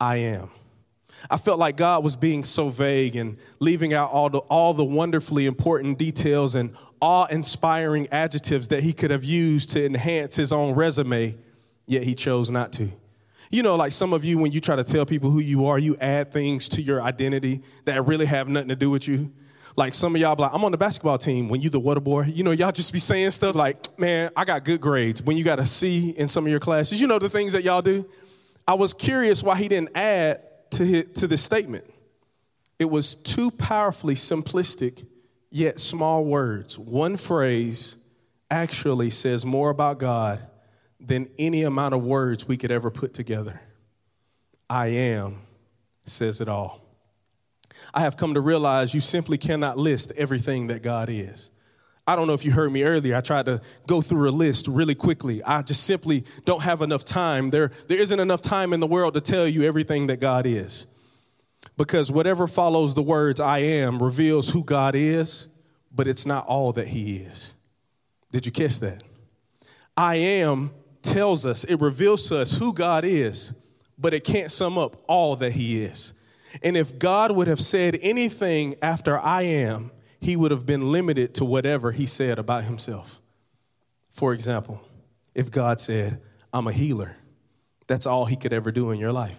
I 0.00 0.16
am. 0.16 0.50
I 1.30 1.36
felt 1.36 1.58
like 1.58 1.76
God 1.76 2.04
was 2.04 2.16
being 2.16 2.44
so 2.44 2.68
vague 2.68 3.16
and 3.16 3.36
leaving 3.58 3.92
out 3.92 4.10
all 4.10 4.30
the, 4.30 4.38
all 4.38 4.74
the 4.74 4.84
wonderfully 4.84 5.46
important 5.46 5.98
details 5.98 6.54
and 6.54 6.74
awe 7.00 7.26
inspiring 7.26 8.08
adjectives 8.10 8.68
that 8.68 8.82
he 8.82 8.92
could 8.92 9.10
have 9.10 9.24
used 9.24 9.70
to 9.70 9.84
enhance 9.84 10.36
his 10.36 10.52
own 10.52 10.74
resume, 10.74 11.36
yet 11.86 12.02
he 12.02 12.14
chose 12.14 12.50
not 12.50 12.72
to. 12.74 12.90
You 13.50 13.62
know, 13.62 13.76
like 13.76 13.92
some 13.92 14.12
of 14.12 14.24
you, 14.24 14.38
when 14.38 14.52
you 14.52 14.60
try 14.60 14.76
to 14.76 14.84
tell 14.84 15.06
people 15.06 15.30
who 15.30 15.38
you 15.38 15.66
are, 15.66 15.78
you 15.78 15.96
add 16.00 16.32
things 16.32 16.68
to 16.70 16.82
your 16.82 17.00
identity 17.00 17.62
that 17.84 18.06
really 18.06 18.26
have 18.26 18.48
nothing 18.48 18.68
to 18.68 18.76
do 18.76 18.90
with 18.90 19.06
you. 19.06 19.32
Like 19.76 19.94
some 19.94 20.14
of 20.14 20.20
y'all 20.20 20.34
be 20.34 20.42
like, 20.42 20.52
I'm 20.54 20.64
on 20.64 20.72
the 20.72 20.78
basketball 20.78 21.18
team. 21.18 21.48
When 21.48 21.60
you 21.60 21.68
the 21.68 21.78
water 21.78 22.00
boy, 22.00 22.22
you 22.22 22.42
know, 22.42 22.50
y'all 22.50 22.72
just 22.72 22.92
be 22.92 22.98
saying 22.98 23.30
stuff 23.30 23.54
like, 23.54 23.98
man, 23.98 24.30
I 24.34 24.44
got 24.44 24.64
good 24.64 24.80
grades. 24.80 25.22
When 25.22 25.36
you 25.36 25.44
got 25.44 25.58
a 25.58 25.66
C 25.66 26.10
in 26.10 26.28
some 26.28 26.46
of 26.46 26.50
your 26.50 26.60
classes, 26.60 27.00
you 27.00 27.06
know 27.06 27.18
the 27.18 27.28
things 27.28 27.52
that 27.52 27.62
y'all 27.62 27.82
do. 27.82 28.08
I 28.66 28.74
was 28.74 28.92
curious 28.94 29.42
why 29.42 29.56
he 29.56 29.68
didn't 29.68 29.96
add 29.96 30.40
to, 30.76 30.84
his, 30.84 31.06
to 31.14 31.26
this 31.26 31.42
statement. 31.42 31.84
It 32.78 32.86
was 32.86 33.14
two 33.14 33.50
powerfully 33.50 34.14
simplistic 34.14 35.06
yet 35.50 35.80
small 35.80 36.24
words. 36.24 36.78
One 36.78 37.16
phrase 37.16 37.96
actually 38.50 39.10
says 39.10 39.46
more 39.46 39.70
about 39.70 39.98
God 39.98 40.40
than 41.00 41.28
any 41.38 41.62
amount 41.62 41.94
of 41.94 42.02
words 42.02 42.46
we 42.46 42.56
could 42.56 42.70
ever 42.70 42.90
put 42.90 43.14
together. 43.14 43.60
I 44.68 44.88
am 44.88 45.40
says 46.04 46.40
it 46.40 46.48
all. 46.48 46.82
I 47.92 48.00
have 48.00 48.16
come 48.16 48.34
to 48.34 48.40
realize 48.40 48.94
you 48.94 49.00
simply 49.00 49.38
cannot 49.38 49.76
list 49.78 50.12
everything 50.16 50.68
that 50.68 50.82
God 50.82 51.08
is. 51.10 51.50
I 52.06 52.14
don't 52.14 52.26
know 52.26 52.34
if 52.34 52.44
you 52.44 52.52
heard 52.52 52.72
me 52.72 52.84
earlier. 52.84 53.16
I 53.16 53.20
tried 53.20 53.46
to 53.46 53.60
go 53.86 54.00
through 54.00 54.28
a 54.28 54.30
list 54.30 54.68
really 54.68 54.94
quickly. 54.94 55.42
I 55.42 55.62
just 55.62 55.84
simply 55.84 56.24
don't 56.44 56.62
have 56.62 56.80
enough 56.82 57.04
time. 57.04 57.50
There, 57.50 57.72
there 57.88 57.98
isn't 57.98 58.20
enough 58.20 58.42
time 58.42 58.72
in 58.72 58.80
the 58.80 58.86
world 58.86 59.14
to 59.14 59.20
tell 59.20 59.48
you 59.48 59.64
everything 59.64 60.06
that 60.06 60.20
God 60.20 60.46
is. 60.46 60.86
Because 61.76 62.10
whatever 62.10 62.46
follows 62.46 62.94
the 62.94 63.02
words 63.02 63.40
I 63.40 63.58
am 63.58 64.02
reveals 64.02 64.50
who 64.50 64.62
God 64.62 64.94
is, 64.94 65.48
but 65.92 66.06
it's 66.06 66.24
not 66.24 66.46
all 66.46 66.72
that 66.72 66.88
He 66.88 67.16
is. 67.16 67.54
Did 68.30 68.46
you 68.46 68.52
catch 68.52 68.78
that? 68.80 69.02
I 69.96 70.16
am 70.16 70.70
tells 71.06 71.46
us, 71.46 71.64
it 71.64 71.80
reveals 71.80 72.28
to 72.28 72.38
us 72.38 72.52
who 72.58 72.72
God 72.72 73.04
is, 73.04 73.52
but 73.98 74.12
it 74.12 74.24
can't 74.24 74.52
sum 74.52 74.76
up 74.76 74.96
all 75.06 75.36
that 75.36 75.52
he 75.52 75.82
is. 75.82 76.12
And 76.62 76.76
if 76.76 76.98
God 76.98 77.32
would 77.32 77.48
have 77.48 77.60
said 77.60 77.98
anything 78.02 78.76
after 78.82 79.18
I 79.18 79.42
am, 79.42 79.90
he 80.26 80.34
would 80.34 80.50
have 80.50 80.66
been 80.66 80.90
limited 80.90 81.34
to 81.34 81.44
whatever 81.44 81.92
he 81.92 82.04
said 82.04 82.36
about 82.36 82.64
himself. 82.64 83.20
For 84.10 84.32
example, 84.34 84.82
if 85.36 85.52
God 85.52 85.80
said, 85.80 86.20
I'm 86.52 86.66
a 86.66 86.72
healer, 86.72 87.16
that's 87.86 88.06
all 88.06 88.24
he 88.24 88.34
could 88.34 88.52
ever 88.52 88.72
do 88.72 88.90
in 88.90 88.98
your 88.98 89.12
life. 89.12 89.38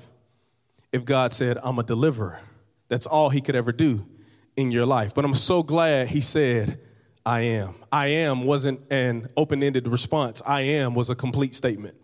If 0.93 1.03
God 1.03 1.33
said, 1.33 1.57
I'm 1.61 1.77
a 1.77 1.83
deliverer, 1.83 2.39
that's 2.87 3.05
all 3.05 3.29
he 3.29 3.41
could 3.41 3.57
ever 3.57 3.73
do 3.73 4.07
in 4.55 4.71
your 4.71 4.85
life. 4.85 5.13
But 5.13 5.25
I'm 5.25 5.35
so 5.35 5.61
glad 5.61 6.07
he 6.07 6.21
said, 6.21 6.79
I 7.25 7.41
am. 7.41 7.75
I 7.91 8.07
am 8.07 8.45
wasn't 8.45 8.79
an 8.89 9.27
open 9.35 9.63
ended 9.63 9.89
response, 9.89 10.41
I 10.47 10.61
am 10.61 10.95
was 10.95 11.09
a 11.09 11.15
complete 11.15 11.53
statement. 11.53 11.97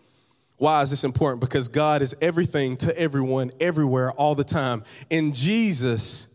Why 0.57 0.81
is 0.81 0.89
this 0.89 1.05
important? 1.05 1.39
Because 1.39 1.69
God 1.69 2.01
is 2.01 2.17
everything 2.19 2.75
to 2.77 2.99
everyone, 2.99 3.51
everywhere, 3.61 4.11
all 4.11 4.35
the 4.35 4.43
time. 4.43 4.83
And 5.09 5.33
Jesus 5.33 6.27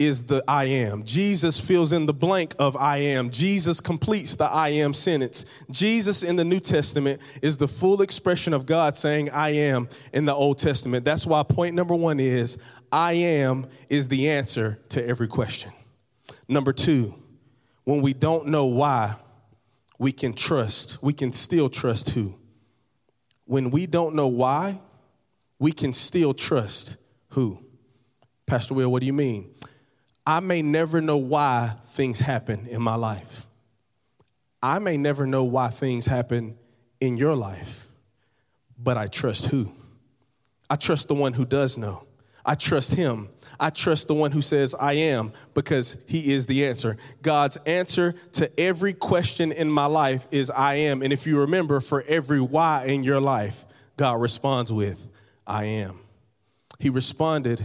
is 0.00 0.24
the 0.24 0.42
I 0.48 0.64
am. 0.64 1.04
Jesus 1.04 1.60
fills 1.60 1.92
in 1.92 2.06
the 2.06 2.12
blank 2.12 2.56
of 2.58 2.76
I 2.76 2.96
am. 2.96 3.30
Jesus 3.30 3.80
completes 3.80 4.34
the 4.34 4.46
I 4.46 4.70
am 4.70 4.92
sentence. 4.92 5.44
Jesus 5.70 6.24
in 6.24 6.34
the 6.34 6.44
New 6.44 6.58
Testament 6.58 7.20
is 7.40 7.56
the 7.56 7.68
full 7.68 8.02
expression 8.02 8.52
of 8.52 8.66
God 8.66 8.96
saying 8.96 9.30
I 9.30 9.50
am 9.50 9.88
in 10.12 10.24
the 10.24 10.34
Old 10.34 10.58
Testament. 10.58 11.04
That's 11.04 11.24
why 11.24 11.44
point 11.44 11.76
number 11.76 11.94
one 11.94 12.18
is 12.18 12.58
I 12.90 13.12
am 13.12 13.68
is 13.88 14.08
the 14.08 14.28
answer 14.30 14.80
to 14.88 15.06
every 15.06 15.28
question. 15.28 15.70
Number 16.48 16.72
two, 16.72 17.14
when 17.84 18.02
we 18.02 18.12
don't 18.12 18.48
know 18.48 18.64
why, 18.64 19.14
we 19.98 20.10
can 20.10 20.32
trust. 20.32 21.00
We 21.00 21.12
can 21.12 21.32
still 21.32 21.68
trust 21.68 22.10
who? 22.10 22.40
when 23.50 23.72
we 23.72 23.84
don't 23.84 24.14
know 24.14 24.28
why, 24.28 24.78
we 25.58 25.72
can 25.72 25.92
still 25.92 26.32
trust 26.32 26.96
who? 27.30 27.58
Pastor 28.46 28.74
Will, 28.74 28.92
what 28.92 29.00
do 29.00 29.06
you 29.06 29.12
mean? 29.12 29.50
I 30.30 30.38
may 30.38 30.62
never 30.62 31.00
know 31.00 31.16
why 31.16 31.72
things 31.88 32.20
happen 32.20 32.68
in 32.68 32.80
my 32.80 32.94
life. 32.94 33.48
I 34.62 34.78
may 34.78 34.96
never 34.96 35.26
know 35.26 35.42
why 35.42 35.70
things 35.70 36.06
happen 36.06 36.56
in 37.00 37.16
your 37.16 37.34
life, 37.34 37.88
but 38.78 38.96
I 38.96 39.08
trust 39.08 39.46
who? 39.46 39.72
I 40.70 40.76
trust 40.76 41.08
the 41.08 41.16
one 41.16 41.32
who 41.32 41.44
does 41.44 41.76
know. 41.76 42.06
I 42.46 42.54
trust 42.54 42.94
him. 42.94 43.28
I 43.58 43.70
trust 43.70 44.06
the 44.06 44.14
one 44.14 44.30
who 44.30 44.40
says, 44.40 44.72
I 44.72 44.92
am, 44.92 45.32
because 45.52 45.96
he 46.06 46.32
is 46.32 46.46
the 46.46 46.64
answer. 46.64 46.96
God's 47.22 47.56
answer 47.66 48.14
to 48.34 48.60
every 48.60 48.92
question 48.92 49.50
in 49.50 49.68
my 49.68 49.86
life 49.86 50.28
is, 50.30 50.48
I 50.48 50.74
am. 50.76 51.02
And 51.02 51.12
if 51.12 51.26
you 51.26 51.40
remember, 51.40 51.80
for 51.80 52.02
every 52.02 52.40
why 52.40 52.84
in 52.84 53.02
your 53.02 53.20
life, 53.20 53.66
God 53.96 54.20
responds 54.20 54.72
with, 54.72 55.08
I 55.44 55.64
am. 55.64 55.98
He 56.78 56.88
responded 56.88 57.64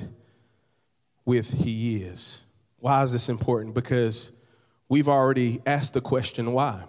with, 1.25 1.63
He 1.63 1.97
is. 1.97 2.41
Why 2.85 3.01
is 3.01 3.11
this 3.11 3.29
important? 3.29 3.73
Because 3.73 4.31
we've 4.89 5.07
already 5.07 5.59
asked 5.65 5.95
the 5.95 6.01
question, 6.01 6.53
why? 6.53 6.83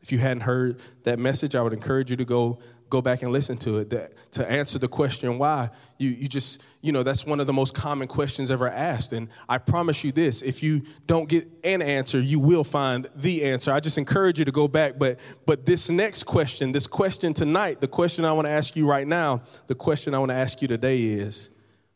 If 0.00 0.12
you 0.12 0.18
hadn't 0.18 0.42
heard 0.42 0.80
that 1.02 1.18
message, 1.18 1.56
I 1.56 1.60
would 1.60 1.72
encourage 1.72 2.08
you 2.08 2.16
to 2.18 2.24
go 2.24 2.60
go 2.88 3.02
back 3.02 3.22
and 3.22 3.32
listen 3.32 3.56
to 3.56 3.78
it 3.78 3.90
that 3.90 4.12
to 4.32 4.48
answer 4.48 4.78
the 4.78 4.86
question 4.86 5.38
why 5.38 5.70
you, 5.98 6.10
you 6.10 6.28
just 6.28 6.60
you 6.80 6.90
know 6.90 7.04
that's 7.04 7.24
one 7.24 7.38
of 7.38 7.46
the 7.46 7.52
most 7.52 7.72
common 7.72 8.08
questions 8.08 8.50
ever 8.50 8.68
asked 8.68 9.12
and 9.12 9.28
i 9.48 9.58
promise 9.58 10.02
you 10.02 10.10
this 10.10 10.42
if 10.42 10.60
you 10.60 10.82
don't 11.06 11.28
get 11.28 11.48
an 11.62 11.82
answer 11.82 12.18
you 12.18 12.40
will 12.40 12.64
find 12.64 13.08
the 13.14 13.44
answer 13.44 13.72
i 13.72 13.78
just 13.78 13.96
encourage 13.96 14.40
you 14.40 14.44
to 14.44 14.50
go 14.50 14.66
back 14.66 14.98
but 14.98 15.20
but 15.46 15.66
this 15.66 15.88
next 15.88 16.24
question 16.24 16.72
this 16.72 16.88
question 16.88 17.32
tonight 17.32 17.80
the 17.80 17.86
question 17.86 18.24
i 18.24 18.32
want 18.32 18.44
to 18.44 18.50
ask 18.50 18.74
you 18.74 18.88
right 18.88 19.06
now 19.06 19.40
the 19.68 19.74
question 19.76 20.12
i 20.12 20.18
want 20.18 20.30
to 20.30 20.36
ask 20.36 20.60
you 20.60 20.66
today 20.66 21.00
is 21.00 21.48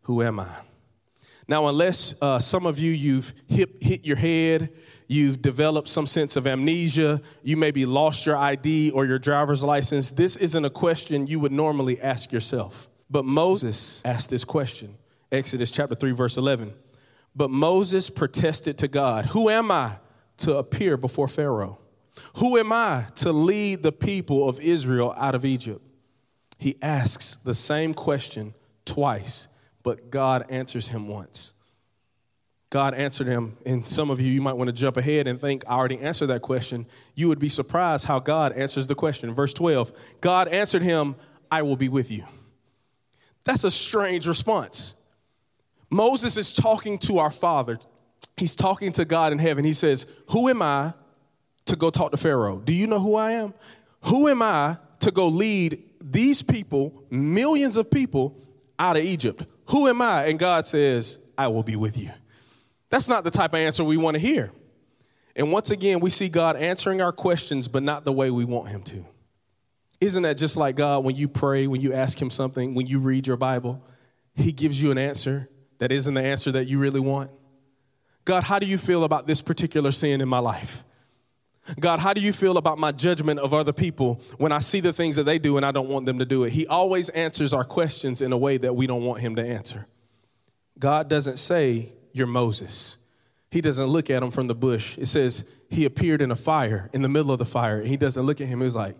who 0.03 0.23
am 0.23 0.39
i 0.39 0.47
now 1.47 1.67
unless 1.67 2.15
uh, 2.23 2.39
some 2.39 2.67
of 2.67 2.79
you 2.79 2.91
you've 2.91 3.35
hit, 3.49 3.83
hit 3.83 4.05
your 4.05 4.17
head 4.17 4.71
you've 5.09 5.43
developed 5.43 5.89
some 5.89 6.07
sense 6.07 6.37
of 6.37 6.47
amnesia, 6.47 7.21
you 7.43 7.57
maybe 7.57 7.87
lost 7.87 8.27
your 8.27 8.37
ID 8.37 8.91
or 8.91 9.07
your 9.07 9.19
driver's 9.19 9.63
license, 9.63 10.11
this 10.11 10.37
isn't 10.37 10.65
a 10.65 10.71
question 10.71 11.27
you 11.27 11.41
would 11.41 11.53
normally 11.53 12.01
ask 12.01 12.33
yourself. 12.33 12.89
But 13.11 13.25
Moses 13.25 14.01
asked 14.05 14.31
this 14.31 14.45
question 14.45 14.97
Exodus 15.31 15.71
chapter 15.71 15.95
3, 15.95 16.13
verse 16.13 16.37
11. 16.37 16.73
But 17.37 17.51
Moses 17.51 18.11
protested 18.11 18.79
to 18.79 18.89
God, 18.89 19.27
Who 19.27 19.49
am 19.51 19.71
I 19.71 19.97
to 20.39 20.57
appear 20.57 20.97
before 20.97 21.29
Pharaoh? 21.29 21.79
Who 22.37 22.57
am 22.59 22.73
I 22.73 23.07
to 23.17 23.33
lead 23.33 23.83
the 23.83 23.93
people 23.93 24.49
of 24.49 24.61
Israel 24.61 25.15
out 25.17 25.35
of 25.35 25.45
Egypt? 25.45 25.83
He 26.59 26.77
asks 26.81 27.37
the 27.37 27.55
same 27.55 27.93
question 27.93 28.55
twice, 28.85 29.49
but 29.85 30.11
God 30.11 30.47
answers 30.49 30.89
him 30.89 31.07
once. 31.07 31.55
God 32.71 32.95
answered 32.95 33.29
him. 33.29 33.57
And 33.65 33.87
some 33.87 34.11
of 34.11 34.21
you, 34.21 34.33
you 34.33 34.41
might 34.41 34.55
want 34.55 34.67
to 34.67 34.75
jump 34.75 34.97
ahead 34.97 35.29
and 35.29 35.41
think, 35.41 35.63
I 35.69 35.75
already 35.75 36.01
answered 36.01 36.27
that 36.27 36.43
question. 36.43 36.87
You 37.15 37.29
would 37.29 37.39
be 37.39 37.49
surprised 37.49 38.07
how 38.07 38.19
God 38.19 38.53
answers 38.55 38.89
the 38.89 38.97
question. 38.97 39.33
Verse 39.33 39.55
12 39.55 39.93
God 40.21 40.49
answered 40.49 40.83
him, 40.83 41.15
I 41.53 41.63
will 41.63 41.77
be 41.77 41.89
with 41.89 42.11
you. 42.11 42.25
That's 43.45 43.63
a 43.63 43.71
strange 43.71 44.27
response. 44.27 44.95
Moses 45.89 46.37
is 46.37 46.53
talking 46.53 46.99
to 47.01 47.19
our 47.19 47.31
Father. 47.31 47.79
He's 48.37 48.57
talking 48.57 48.91
to 48.95 49.05
God 49.05 49.31
in 49.31 49.39
heaven. 49.39 49.65
He 49.65 49.75
says, 49.75 50.07
Who 50.31 50.49
am 50.49 50.61
I 50.61 50.95
to 51.67 51.77
go 51.77 51.91
talk 51.91 52.11
to 52.11 52.17
Pharaoh? 52.17 52.59
Do 52.59 52.73
you 52.73 52.89
know 52.89 52.99
who 52.99 53.15
I 53.15 53.33
am? 53.33 53.55
Who 54.05 54.27
am 54.27 54.43
I 54.43 54.79
to 54.99 55.13
go 55.13 55.29
lead 55.29 55.81
these 56.01 56.43
people, 56.43 57.05
millions 57.09 57.77
of 57.77 57.89
people, 57.89 58.37
out 58.81 58.97
of 58.97 59.05
Egypt? 59.05 59.45
Who 59.67 59.89
am 59.89 60.03
I? 60.03 60.27
And 60.27 60.39
God 60.39 60.67
says, 60.67 61.19
I 61.37 61.49
will 61.49 61.63
be 61.63 61.77
with 61.77 61.97
you. 61.97 62.11
That's 62.91 63.09
not 63.09 63.25
the 63.25 63.31
type 63.31 63.53
of 63.53 63.59
answer 63.59 63.83
we 63.83 63.97
want 63.97 64.15
to 64.15 64.21
hear. 64.21 64.53
And 65.37 65.51
once 65.51 65.71
again, 65.71 66.01
we 66.01 66.11
see 66.11 66.29
God 66.29 66.57
answering 66.57 67.01
our 67.01 67.13
questions, 67.13 67.67
but 67.67 67.83
not 67.83 68.05
the 68.05 68.13
way 68.13 68.31
we 68.31 68.45
want 68.45 68.69
Him 68.69 68.83
to. 68.85 69.05
Isn't 70.01 70.23
that 70.23 70.37
just 70.37 70.57
like 70.57 70.77
God 70.77 71.03
when 71.05 71.17
you 71.17 71.29
pray, 71.29 71.67
when 71.67 71.81
you 71.81 71.93
ask 71.93 72.21
Him 72.21 72.31
something, 72.31 72.75
when 72.75 72.87
you 72.87 73.01
read 73.01 73.27
your 73.27 73.37
Bible, 73.37 73.83
He 74.35 74.53
gives 74.53 74.81
you 74.81 74.91
an 74.91 74.99
answer 74.99 75.49
that 75.79 75.91
isn't 75.91 76.15
the 76.15 76.23
answer 76.23 76.53
that 76.53 76.67
you 76.67 76.79
really 76.79 77.01
want? 77.01 77.31
God, 78.25 78.45
how 78.45 78.59
do 78.59 78.67
you 78.67 78.79
feel 78.79 79.05
about 79.05 79.27
this 79.27 79.43
particular 79.43 79.93
sin 79.93 80.21
in 80.21 80.29
my 80.29 80.39
life? 80.39 80.85
God, 81.81 82.01
how 82.01 82.13
do 82.13 82.21
you 82.21 82.33
feel 82.33 82.59
about 82.59 82.79
my 82.79 82.93
judgment 82.93 83.41
of 83.41 83.55
other 83.55 83.73
people 83.73 84.21
when 84.37 84.53
I 84.53 84.59
see 84.59 84.81
the 84.81 84.93
things 84.93 85.17
that 85.17 85.25
they 85.25 85.39
do 85.39 85.57
and 85.57 85.65
I 85.65 85.73
don't 85.73 85.89
want 85.89 86.07
them 86.07 86.19
to 86.19 86.27
do 86.27 86.45
it? 86.45 86.53
He 86.53 86.67
always 86.67 87.09
answers 87.11 87.53
our 87.53 87.65
questions 87.65 88.21
in 88.21 88.33
a 88.33 88.39
way 88.39 88.59
that 88.59 88.75
we 88.75 88.87
don't 88.87 89.05
want 89.05 89.21
Him 89.21 89.37
to 89.37 89.43
answer. 89.43 89.87
God 90.79 91.09
doesn't 91.09 91.39
say, 91.39 91.93
you're 92.13 92.27
Moses. 92.27 92.97
He 93.51 93.61
doesn't 93.61 93.87
look 93.87 94.11
at 94.11 94.23
him 94.23 94.31
from 94.31 94.49
the 94.49 94.55
bush. 94.55 94.99
It 94.99 95.07
says 95.07 95.45
he 95.69 95.85
appeared 95.85 96.21
in 96.21 96.31
a 96.31 96.37
fire, 96.37 96.91
in 96.93 97.03
the 97.03 97.09
middle 97.09 97.31
of 97.31 97.39
the 97.39 97.45
fire. 97.45 97.83
He 97.83 97.97
doesn't 97.97 98.25
look 98.25 98.41
at 98.41 98.49
him. 98.49 98.61
He's 98.61 98.75
like, 98.75 98.97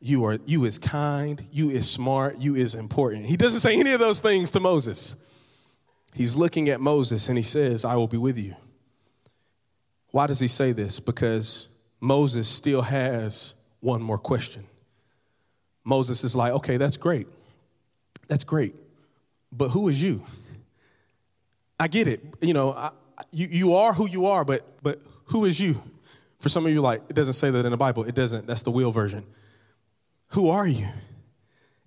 you 0.00 0.24
are 0.24 0.38
you 0.44 0.66
is 0.66 0.78
kind, 0.78 1.42
you 1.50 1.70
is 1.70 1.90
smart, 1.90 2.38
you 2.38 2.54
is 2.54 2.74
important. 2.74 3.24
He 3.24 3.38
doesn't 3.38 3.60
say 3.60 3.78
any 3.78 3.92
of 3.92 4.00
those 4.00 4.20
things 4.20 4.50
to 4.50 4.60
Moses. 4.60 5.16
He's 6.12 6.36
looking 6.36 6.68
at 6.68 6.80
Moses 6.80 7.28
and 7.28 7.38
he 7.38 7.44
says, 7.44 7.84
I 7.84 7.96
will 7.96 8.06
be 8.06 8.18
with 8.18 8.36
you. 8.36 8.54
Why 10.10 10.26
does 10.26 10.38
he 10.38 10.48
say 10.48 10.72
this? 10.72 11.00
Because 11.00 11.68
Moses 12.04 12.46
still 12.46 12.82
has 12.82 13.54
one 13.80 14.02
more 14.02 14.18
question. 14.18 14.66
Moses 15.84 16.22
is 16.22 16.36
like, 16.36 16.52
okay, 16.52 16.76
that's 16.76 16.98
great. 16.98 17.26
That's 18.28 18.44
great. 18.44 18.74
But 19.50 19.70
who 19.70 19.88
is 19.88 20.02
you? 20.02 20.22
I 21.80 21.88
get 21.88 22.06
it. 22.06 22.22
You 22.42 22.52
know, 22.52 22.72
I, 22.72 22.90
you, 23.30 23.48
you 23.50 23.74
are 23.76 23.94
who 23.94 24.06
you 24.06 24.26
are, 24.26 24.44
but, 24.44 24.82
but 24.82 25.00
who 25.26 25.46
is 25.46 25.58
you? 25.58 25.80
For 26.40 26.50
some 26.50 26.66
of 26.66 26.72
you, 26.72 26.82
like, 26.82 27.00
it 27.08 27.16
doesn't 27.16 27.32
say 27.32 27.50
that 27.50 27.64
in 27.64 27.70
the 27.70 27.78
Bible. 27.78 28.04
It 28.04 28.14
doesn't. 28.14 28.46
That's 28.46 28.62
the 28.62 28.70
Will 28.70 28.92
version. 28.92 29.24
Who 30.28 30.50
are 30.50 30.66
you? 30.66 30.88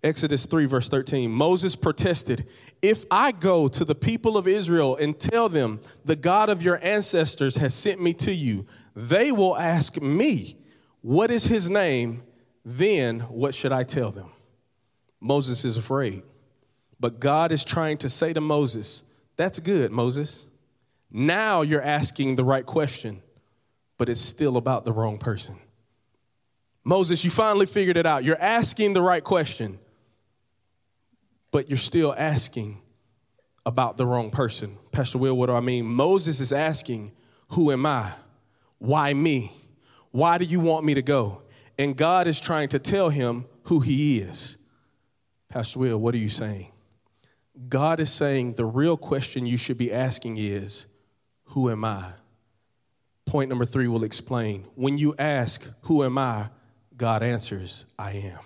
Exodus 0.03 0.47
3, 0.47 0.65
verse 0.65 0.89
13. 0.89 1.29
Moses 1.29 1.75
protested, 1.75 2.47
If 2.81 3.05
I 3.11 3.31
go 3.31 3.67
to 3.67 3.85
the 3.85 3.93
people 3.93 4.35
of 4.35 4.47
Israel 4.47 4.95
and 4.95 5.19
tell 5.19 5.47
them, 5.47 5.79
the 6.05 6.15
God 6.15 6.49
of 6.49 6.63
your 6.63 6.79
ancestors 6.83 7.57
has 7.57 7.75
sent 7.75 8.01
me 8.01 8.13
to 8.15 8.33
you, 8.33 8.65
they 8.97 9.31
will 9.31 9.55
ask 9.55 10.01
me, 10.01 10.57
What 11.01 11.29
is 11.29 11.45
his 11.45 11.69
name? 11.69 12.23
Then 12.65 13.19
what 13.19 13.53
should 13.53 13.71
I 13.71 13.83
tell 13.83 14.11
them? 14.11 14.31
Moses 15.21 15.63
is 15.63 15.77
afraid. 15.77 16.23
But 16.99 17.19
God 17.19 17.51
is 17.51 17.63
trying 17.63 17.97
to 17.99 18.09
say 18.09 18.33
to 18.33 18.41
Moses, 18.41 19.03
that's 19.35 19.59
good, 19.59 19.91
Moses. 19.91 20.49
Now 21.11 21.61
you're 21.61 21.81
asking 21.81 22.35
the 22.35 22.43
right 22.43 22.65
question, 22.65 23.21
but 23.99 24.09
it's 24.09 24.19
still 24.19 24.57
about 24.57 24.83
the 24.83 24.91
wrong 24.91 25.19
person. 25.19 25.57
Moses, 26.83 27.23
you 27.23 27.29
finally 27.29 27.67
figured 27.67 27.97
it 27.97 28.07
out. 28.07 28.23
You're 28.23 28.41
asking 28.41 28.93
the 28.93 29.01
right 29.03 29.23
question, 29.23 29.77
but 31.51 31.69
you're 31.69 31.77
still 31.77 32.15
asking 32.17 32.81
about 33.63 33.97
the 33.97 34.07
wrong 34.07 34.31
person. 34.31 34.77
Pastor 34.91 35.19
Will, 35.19 35.37
what 35.37 35.45
do 35.45 35.53
I 35.53 35.61
mean? 35.61 35.85
Moses 35.85 36.39
is 36.39 36.51
asking, 36.51 37.11
Who 37.49 37.71
am 37.71 37.85
I? 37.85 38.13
Why 38.79 39.13
me? 39.13 39.51
Why 40.11 40.37
do 40.37 40.45
you 40.45 40.59
want 40.59 40.85
me 40.85 40.93
to 40.93 41.01
go? 41.01 41.41
And 41.77 41.95
God 41.95 42.27
is 42.27 42.39
trying 42.39 42.69
to 42.69 42.79
tell 42.79 43.09
him 43.09 43.45
who 43.63 43.79
he 43.81 44.19
is. 44.19 44.57
Pastor 45.49 45.79
Will, 45.79 45.97
what 45.97 46.13
are 46.13 46.19
you 46.19 46.29
saying? 46.29 46.71
God 47.69 47.99
is 47.99 48.11
saying 48.11 48.53
the 48.53 48.65
real 48.65 48.97
question 48.97 49.45
you 49.45 49.57
should 49.57 49.77
be 49.77 49.91
asking 49.91 50.37
is, 50.37 50.87
Who 51.45 51.69
am 51.69 51.83
I? 51.83 52.11
Point 53.25 53.49
number 53.49 53.65
three 53.65 53.87
will 53.87 54.03
explain. 54.03 54.65
When 54.75 54.97
you 54.97 55.15
ask, 55.17 55.69
Who 55.81 56.03
am 56.03 56.17
I? 56.17 56.49
God 56.95 57.23
answers, 57.23 57.85
I 57.97 58.11
am. 58.11 58.39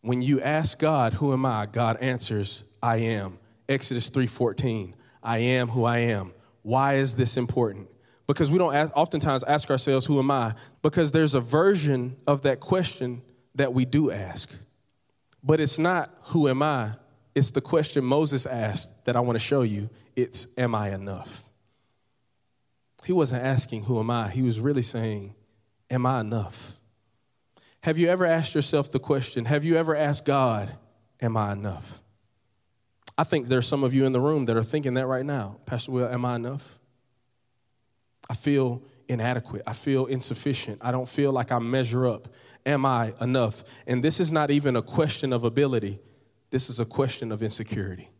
When 0.00 0.22
you 0.22 0.40
ask 0.40 0.78
God, 0.78 1.14
Who 1.14 1.32
am 1.32 1.46
I? 1.46 1.66
God 1.66 1.96
answers, 2.00 2.64
I 2.82 2.96
am. 2.96 3.38
Exodus 3.68 4.08
3:14. 4.08 4.94
I 5.22 5.38
am 5.38 5.68
who 5.68 5.84
I 5.84 5.98
am. 5.98 6.32
Why 6.62 6.94
is 6.94 7.16
this 7.16 7.36
important? 7.36 7.88
Because 8.28 8.50
we 8.50 8.58
don't 8.58 8.74
ask, 8.74 8.94
oftentimes 8.94 9.42
ask 9.42 9.70
ourselves, 9.70 10.06
Who 10.06 10.20
am 10.20 10.30
I? 10.30 10.54
Because 10.82 11.10
there's 11.10 11.34
a 11.34 11.40
version 11.40 12.16
of 12.26 12.42
that 12.42 12.60
question 12.60 13.22
that 13.54 13.74
we 13.74 13.84
do 13.84 14.12
ask. 14.12 14.52
But 15.42 15.60
it's 15.60 15.78
not, 15.78 16.14
Who 16.26 16.46
am 16.46 16.62
I? 16.62 16.92
It's 17.34 17.50
the 17.50 17.62
question 17.62 18.04
Moses 18.04 18.46
asked 18.46 19.06
that 19.06 19.16
I 19.16 19.20
want 19.20 19.36
to 19.36 19.44
show 19.44 19.62
you. 19.62 19.88
It's, 20.14 20.46
Am 20.58 20.74
I 20.74 20.90
enough? 20.90 21.42
He 23.04 23.12
wasn't 23.12 23.42
asking, 23.42 23.84
Who 23.84 23.98
am 23.98 24.10
I? 24.10 24.28
He 24.28 24.42
was 24.42 24.60
really 24.60 24.82
saying, 24.82 25.34
Am 25.90 26.04
I 26.04 26.20
enough? 26.20 26.76
Have 27.84 27.96
you 27.96 28.08
ever 28.08 28.26
asked 28.26 28.54
yourself 28.54 28.92
the 28.92 29.00
question, 29.00 29.46
Have 29.46 29.64
you 29.64 29.76
ever 29.76 29.96
asked 29.96 30.26
God, 30.26 30.72
Am 31.22 31.34
I 31.36 31.52
enough? 31.52 32.02
I 33.16 33.24
think 33.24 33.46
there's 33.46 33.66
some 33.66 33.82
of 33.82 33.94
you 33.94 34.04
in 34.04 34.12
the 34.12 34.20
room 34.20 34.44
that 34.44 34.56
are 34.56 34.62
thinking 34.62 34.94
that 34.94 35.06
right 35.06 35.24
now. 35.24 35.56
Pastor 35.64 35.92
Will, 35.92 36.06
am 36.06 36.24
I 36.26 36.36
enough? 36.36 36.78
I 38.28 38.34
feel 38.34 38.82
inadequate. 39.08 39.62
I 39.66 39.72
feel 39.72 40.06
insufficient. 40.06 40.78
I 40.82 40.92
don't 40.92 41.08
feel 41.08 41.32
like 41.32 41.50
I 41.50 41.58
measure 41.58 42.06
up. 42.06 42.28
Am 42.66 42.84
I 42.84 43.14
enough? 43.20 43.64
And 43.86 44.04
this 44.04 44.20
is 44.20 44.30
not 44.30 44.50
even 44.50 44.76
a 44.76 44.82
question 44.82 45.32
of 45.32 45.44
ability, 45.44 45.98
this 46.50 46.70
is 46.70 46.80
a 46.80 46.84
question 46.84 47.32
of 47.32 47.42
insecurity. 47.42 48.10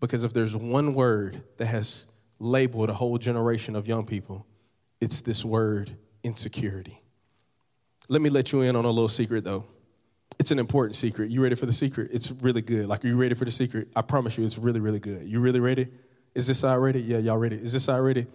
Because 0.00 0.24
if 0.24 0.32
there's 0.32 0.54
one 0.54 0.94
word 0.94 1.42
that 1.56 1.66
has 1.66 2.06
labeled 2.38 2.90
a 2.90 2.94
whole 2.94 3.16
generation 3.18 3.74
of 3.74 3.88
young 3.88 4.04
people, 4.04 4.46
it's 5.00 5.22
this 5.22 5.44
word 5.44 5.96
insecurity. 6.22 7.00
Let 8.08 8.20
me 8.20 8.30
let 8.30 8.52
you 8.52 8.60
in 8.60 8.76
on 8.76 8.84
a 8.84 8.90
little 8.90 9.08
secret 9.08 9.44
though. 9.44 9.64
It's 10.38 10.50
an 10.50 10.58
important 10.58 10.96
secret. 10.96 11.30
You 11.30 11.42
ready 11.42 11.54
for 11.54 11.66
the 11.66 11.72
secret? 11.72 12.10
It's 12.12 12.30
really 12.30 12.60
good. 12.60 12.86
Like, 12.86 13.04
are 13.04 13.08
you 13.08 13.16
ready 13.16 13.34
for 13.34 13.46
the 13.46 13.50
secret? 13.50 13.88
I 13.96 14.02
promise 14.02 14.36
you, 14.36 14.44
it's 14.44 14.58
really, 14.58 14.80
really 14.80 15.00
good. 15.00 15.26
You 15.26 15.40
really 15.40 15.60
ready? 15.60 15.88
Is 16.36 16.46
this 16.46 16.58
side 16.58 16.76
ready? 16.76 17.00
Yeah, 17.00 17.16
y'all 17.16 17.38
ready? 17.38 17.56
Is 17.56 17.72
this 17.72 17.84
side 17.84 17.98
ready? 18.00 18.26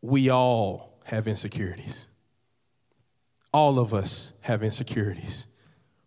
We 0.00 0.28
all 0.28 0.98
have 1.04 1.28
insecurities. 1.28 2.06
All 3.54 3.78
of 3.78 3.94
us 3.94 4.32
have 4.40 4.64
insecurities. 4.64 5.46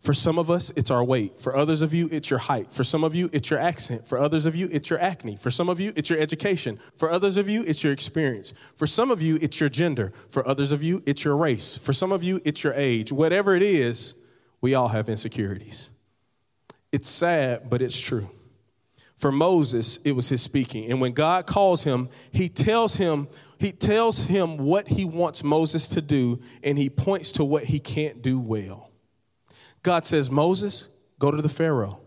For 0.02 0.14
some 0.14 0.38
of 0.38 0.52
us, 0.52 0.74
it's 0.76 0.92
our 0.92 1.06
weight. 1.06 1.40
For 1.40 1.56
others 1.56 1.82
of 1.82 1.94
you, 1.94 2.10
it's 2.12 2.30
your 2.30 2.40
height. 2.40 2.74
For 2.74 2.84
some 2.84 3.06
of 3.06 3.16
you, 3.16 3.30
it's 3.32 3.50
your 3.50 3.60
accent. 3.60 4.06
For 4.06 4.18
others 4.18 4.46
of 4.46 4.58
you, 4.58 4.68
it's 4.70 4.90
your 4.90 5.00
acne. 5.00 5.38
For 5.38 5.50
some 5.50 5.70
of 5.70 5.80
you, 5.80 5.94
it's 5.96 6.10
your 6.10 6.20
education. 6.20 6.80
For 6.98 7.10
others 7.10 7.38
of 7.38 7.48
you, 7.48 7.64
it's 7.64 7.82
your 7.82 7.94
experience. 7.94 8.54
For 8.76 8.86
some 8.86 9.10
of 9.10 9.22
you, 9.22 9.40
it's 9.42 9.58
your 9.58 9.70
gender. 9.70 10.12
For 10.28 10.46
others 10.46 10.74
of 10.74 10.84
you, 10.84 11.02
it's 11.06 11.24
your 11.24 11.38
race. 11.38 11.78
For 11.78 11.94
some 11.94 12.12
of 12.12 12.24
you, 12.24 12.42
it's 12.44 12.62
your 12.62 12.74
age. 12.74 13.14
Whatever 13.14 13.56
it 13.56 13.64
is, 13.64 14.16
we 14.60 14.76
all 14.76 14.90
have 14.90 15.08
insecurities. 15.08 15.90
It's 16.92 17.08
sad, 17.08 17.70
but 17.70 17.82
it's 17.82 17.98
true. 17.98 18.30
For 19.18 19.32
Moses, 19.32 19.98
it 20.04 20.12
was 20.12 20.30
his 20.30 20.42
speaking. 20.42 20.92
And 20.92 21.00
when 21.00 21.14
God 21.14 21.48
calls 21.48 21.84
him, 21.84 22.10
he 22.32 22.50
tells 22.50 22.98
him, 22.98 23.28
he 23.60 23.72
tells 23.72 24.26
him 24.26 24.58
what 24.58 24.90
he 24.90 25.06
wants 25.06 25.44
Moses 25.44 25.88
to 25.90 26.02
do, 26.02 26.42
and 26.64 26.78
he 26.78 26.90
points 26.90 27.32
to 27.34 27.46
what 27.46 27.64
he 27.64 27.80
can't 27.80 28.22
do 28.22 28.40
well. 28.40 28.92
God 29.84 30.06
says, 30.06 30.30
Moses, 30.30 30.90
go 31.18 31.32
to 31.32 31.42
the 31.42 31.50
Pharaoh. 31.50 32.02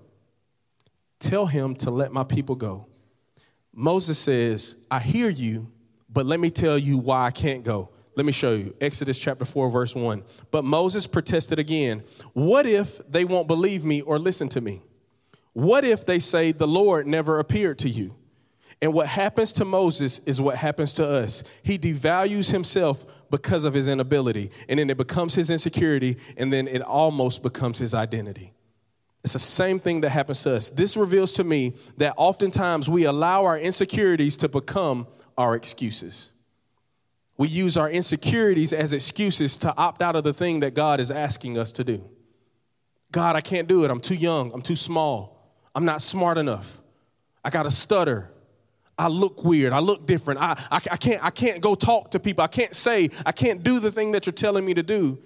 Tell 1.18 1.46
him 1.46 1.74
to 1.76 1.90
let 1.90 2.12
my 2.12 2.24
people 2.24 2.54
go. 2.56 2.86
Moses 3.72 4.18
says, 4.18 4.76
I 4.90 4.98
hear 5.00 5.30
you, 5.30 5.70
but 6.10 6.26
let 6.26 6.40
me 6.40 6.50
tell 6.50 6.76
you 6.76 6.98
why 6.98 7.24
I 7.24 7.30
can't 7.30 7.64
go. 7.64 7.90
Let 8.16 8.26
me 8.26 8.32
show 8.32 8.52
you. 8.52 8.74
Exodus 8.80 9.18
chapter 9.18 9.44
4, 9.44 9.70
verse 9.70 9.94
1. 9.94 10.24
But 10.50 10.64
Moses 10.64 11.06
protested 11.06 11.60
again. 11.60 12.02
What 12.32 12.66
if 12.66 12.98
they 13.08 13.24
won't 13.24 13.46
believe 13.46 13.84
me 13.84 14.02
or 14.02 14.18
listen 14.18 14.48
to 14.50 14.60
me? 14.60 14.82
What 15.58 15.84
if 15.84 16.06
they 16.06 16.20
say, 16.20 16.52
The 16.52 16.68
Lord 16.68 17.08
never 17.08 17.40
appeared 17.40 17.80
to 17.80 17.88
you? 17.88 18.14
And 18.80 18.92
what 18.92 19.08
happens 19.08 19.52
to 19.54 19.64
Moses 19.64 20.20
is 20.20 20.40
what 20.40 20.54
happens 20.54 20.94
to 20.94 21.04
us. 21.04 21.42
He 21.64 21.76
devalues 21.76 22.52
himself 22.52 23.04
because 23.28 23.64
of 23.64 23.74
his 23.74 23.88
inability, 23.88 24.52
and 24.68 24.78
then 24.78 24.88
it 24.88 24.96
becomes 24.96 25.34
his 25.34 25.50
insecurity, 25.50 26.16
and 26.36 26.52
then 26.52 26.68
it 26.68 26.80
almost 26.80 27.42
becomes 27.42 27.78
his 27.78 27.92
identity. 27.92 28.52
It's 29.24 29.32
the 29.32 29.40
same 29.40 29.80
thing 29.80 30.02
that 30.02 30.10
happens 30.10 30.44
to 30.44 30.54
us. 30.54 30.70
This 30.70 30.96
reveals 30.96 31.32
to 31.32 31.42
me 31.42 31.74
that 31.96 32.14
oftentimes 32.16 32.88
we 32.88 33.02
allow 33.02 33.44
our 33.44 33.58
insecurities 33.58 34.36
to 34.36 34.48
become 34.48 35.08
our 35.36 35.56
excuses. 35.56 36.30
We 37.36 37.48
use 37.48 37.76
our 37.76 37.90
insecurities 37.90 38.72
as 38.72 38.92
excuses 38.92 39.56
to 39.56 39.76
opt 39.76 40.02
out 40.02 40.14
of 40.14 40.22
the 40.22 40.32
thing 40.32 40.60
that 40.60 40.74
God 40.74 41.00
is 41.00 41.10
asking 41.10 41.58
us 41.58 41.72
to 41.72 41.82
do. 41.82 42.08
God, 43.10 43.34
I 43.34 43.40
can't 43.40 43.66
do 43.66 43.84
it. 43.84 43.90
I'm 43.90 43.98
too 43.98 44.14
young. 44.14 44.52
I'm 44.52 44.62
too 44.62 44.76
small. 44.76 45.37
I'm 45.78 45.84
not 45.84 46.02
smart 46.02 46.38
enough. 46.38 46.80
I 47.44 47.50
got 47.50 47.62
to 47.62 47.70
stutter. 47.70 48.28
I 48.98 49.06
look 49.06 49.44
weird. 49.44 49.72
I 49.72 49.78
look 49.78 50.08
different. 50.08 50.40
I, 50.40 50.60
I, 50.72 50.80
I, 50.90 50.96
can't, 50.96 51.22
I 51.22 51.30
can't 51.30 51.60
go 51.60 51.76
talk 51.76 52.10
to 52.10 52.18
people. 52.18 52.42
I 52.42 52.48
can't 52.48 52.74
say, 52.74 53.10
I 53.24 53.30
can't 53.30 53.62
do 53.62 53.78
the 53.78 53.92
thing 53.92 54.10
that 54.10 54.26
you're 54.26 54.32
telling 54.32 54.64
me 54.64 54.74
to 54.74 54.82
do. 54.82 55.22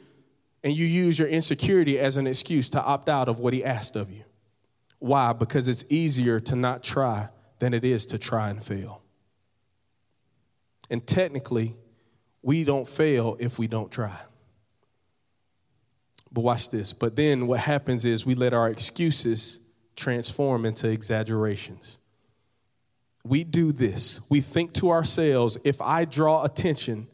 And 0.62 0.76
you 0.76 0.84
use 0.84 1.18
your 1.18 1.28
insecurity 1.28 1.98
as 1.98 2.18
an 2.18 2.26
excuse 2.26 2.68
to 2.68 2.82
opt 2.82 3.08
out 3.08 3.30
of 3.30 3.40
what 3.40 3.54
he 3.54 3.64
asked 3.64 3.96
of 3.96 4.10
you. 4.10 4.24
Why? 4.98 5.32
Because 5.32 5.68
it's 5.68 5.86
easier 5.88 6.38
to 6.40 6.54
not 6.54 6.82
try 6.82 7.30
than 7.58 7.72
it 7.72 7.82
is 7.82 8.04
to 8.04 8.18
try 8.18 8.50
and 8.50 8.62
fail. 8.62 9.00
And 10.90 11.06
technically, 11.06 11.76
we 12.42 12.62
don't 12.62 12.86
fail 12.86 13.38
if 13.40 13.58
we 13.58 13.68
don't 13.68 13.90
try. 13.90 14.18
But 16.30 16.42
watch 16.42 16.68
this. 16.68 16.92
But 16.92 17.16
then 17.16 17.46
what 17.46 17.60
happens 17.60 18.04
is 18.04 18.26
we 18.26 18.34
let 18.34 18.52
our 18.52 18.68
excuses 18.68 19.58
transform 19.96 20.64
into 20.64 20.88
exaggerations 20.88 21.98
we 23.24 23.44
do 23.44 23.72
this. 23.72 24.20
We 24.28 24.40
think 24.40 24.72
to 24.74 24.90
ourselves, 24.90 25.56
if 25.64 25.80
I 25.80 26.04
draw 26.04 26.44
attention 26.44 27.08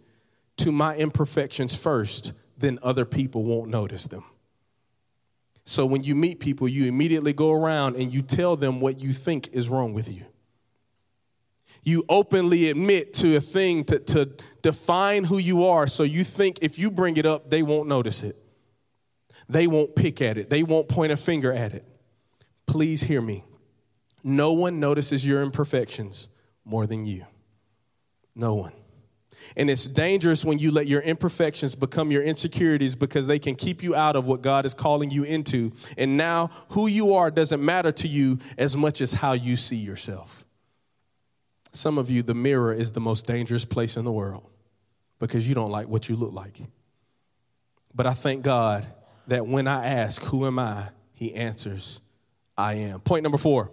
to 0.58 0.72
my 0.72 0.96
imperfections 0.96 1.76
first, 1.76 2.32
then 2.56 2.78
other 2.82 3.04
people 3.04 3.44
won't 3.44 3.70
notice 3.70 4.06
them. 4.06 4.24
So 5.64 5.84
when 5.84 6.02
you 6.02 6.14
meet 6.14 6.40
people, 6.40 6.66
you 6.66 6.86
immediately 6.86 7.34
go 7.34 7.52
around 7.52 7.96
and 7.96 8.12
you 8.12 8.22
tell 8.22 8.56
them 8.56 8.80
what 8.80 9.00
you 9.00 9.12
think 9.12 9.48
is 9.52 9.68
wrong 9.68 9.92
with 9.92 10.10
you. 10.10 10.24
You 11.82 12.04
openly 12.08 12.70
admit 12.70 13.12
to 13.14 13.36
a 13.36 13.40
thing 13.40 13.84
to, 13.84 13.98
to 13.98 14.30
define 14.62 15.24
who 15.24 15.38
you 15.38 15.66
are, 15.66 15.86
so 15.86 16.02
you 16.02 16.24
think 16.24 16.58
if 16.62 16.78
you 16.78 16.90
bring 16.90 17.18
it 17.18 17.26
up, 17.26 17.50
they 17.50 17.62
won't 17.62 17.88
notice 17.88 18.22
it. 18.22 18.36
They 19.48 19.66
won't 19.66 19.94
pick 19.94 20.20
at 20.22 20.38
it, 20.38 20.48
they 20.48 20.62
won't 20.62 20.88
point 20.88 21.12
a 21.12 21.16
finger 21.16 21.52
at 21.52 21.74
it. 21.74 21.84
Please 22.68 23.02
hear 23.02 23.20
me. 23.20 23.44
No 24.22 24.52
one 24.52 24.78
notices 24.78 25.26
your 25.26 25.42
imperfections 25.42 26.28
more 26.64 26.86
than 26.86 27.06
you. 27.06 27.24
No 28.36 28.54
one. 28.54 28.72
And 29.56 29.70
it's 29.70 29.86
dangerous 29.86 30.44
when 30.44 30.58
you 30.58 30.70
let 30.70 30.86
your 30.86 31.00
imperfections 31.00 31.74
become 31.74 32.10
your 32.10 32.22
insecurities 32.22 32.94
because 32.94 33.26
they 33.26 33.38
can 33.38 33.54
keep 33.54 33.82
you 33.82 33.94
out 33.94 34.16
of 34.16 34.26
what 34.26 34.42
God 34.42 34.66
is 34.66 34.74
calling 34.74 35.10
you 35.10 35.22
into. 35.22 35.72
And 35.96 36.16
now, 36.16 36.50
who 36.70 36.86
you 36.86 37.14
are 37.14 37.30
doesn't 37.30 37.64
matter 37.64 37.90
to 37.92 38.08
you 38.08 38.38
as 38.58 38.76
much 38.76 39.00
as 39.00 39.12
how 39.12 39.32
you 39.32 39.56
see 39.56 39.76
yourself. 39.76 40.44
Some 41.72 41.96
of 41.96 42.10
you, 42.10 42.22
the 42.22 42.34
mirror 42.34 42.74
is 42.74 42.92
the 42.92 43.00
most 43.00 43.26
dangerous 43.26 43.64
place 43.64 43.96
in 43.96 44.04
the 44.04 44.12
world 44.12 44.44
because 45.18 45.48
you 45.48 45.54
don't 45.54 45.70
like 45.70 45.88
what 45.88 46.08
you 46.08 46.16
look 46.16 46.32
like. 46.32 46.58
But 47.94 48.06
I 48.06 48.12
thank 48.12 48.42
God 48.42 48.86
that 49.28 49.46
when 49.46 49.66
I 49.66 49.86
ask, 49.86 50.22
Who 50.24 50.46
am 50.46 50.58
I? 50.58 50.88
He 51.14 51.34
answers, 51.34 52.00
I 52.58 52.74
am. 52.74 53.00
Point 53.00 53.22
number 53.22 53.38
four. 53.38 53.70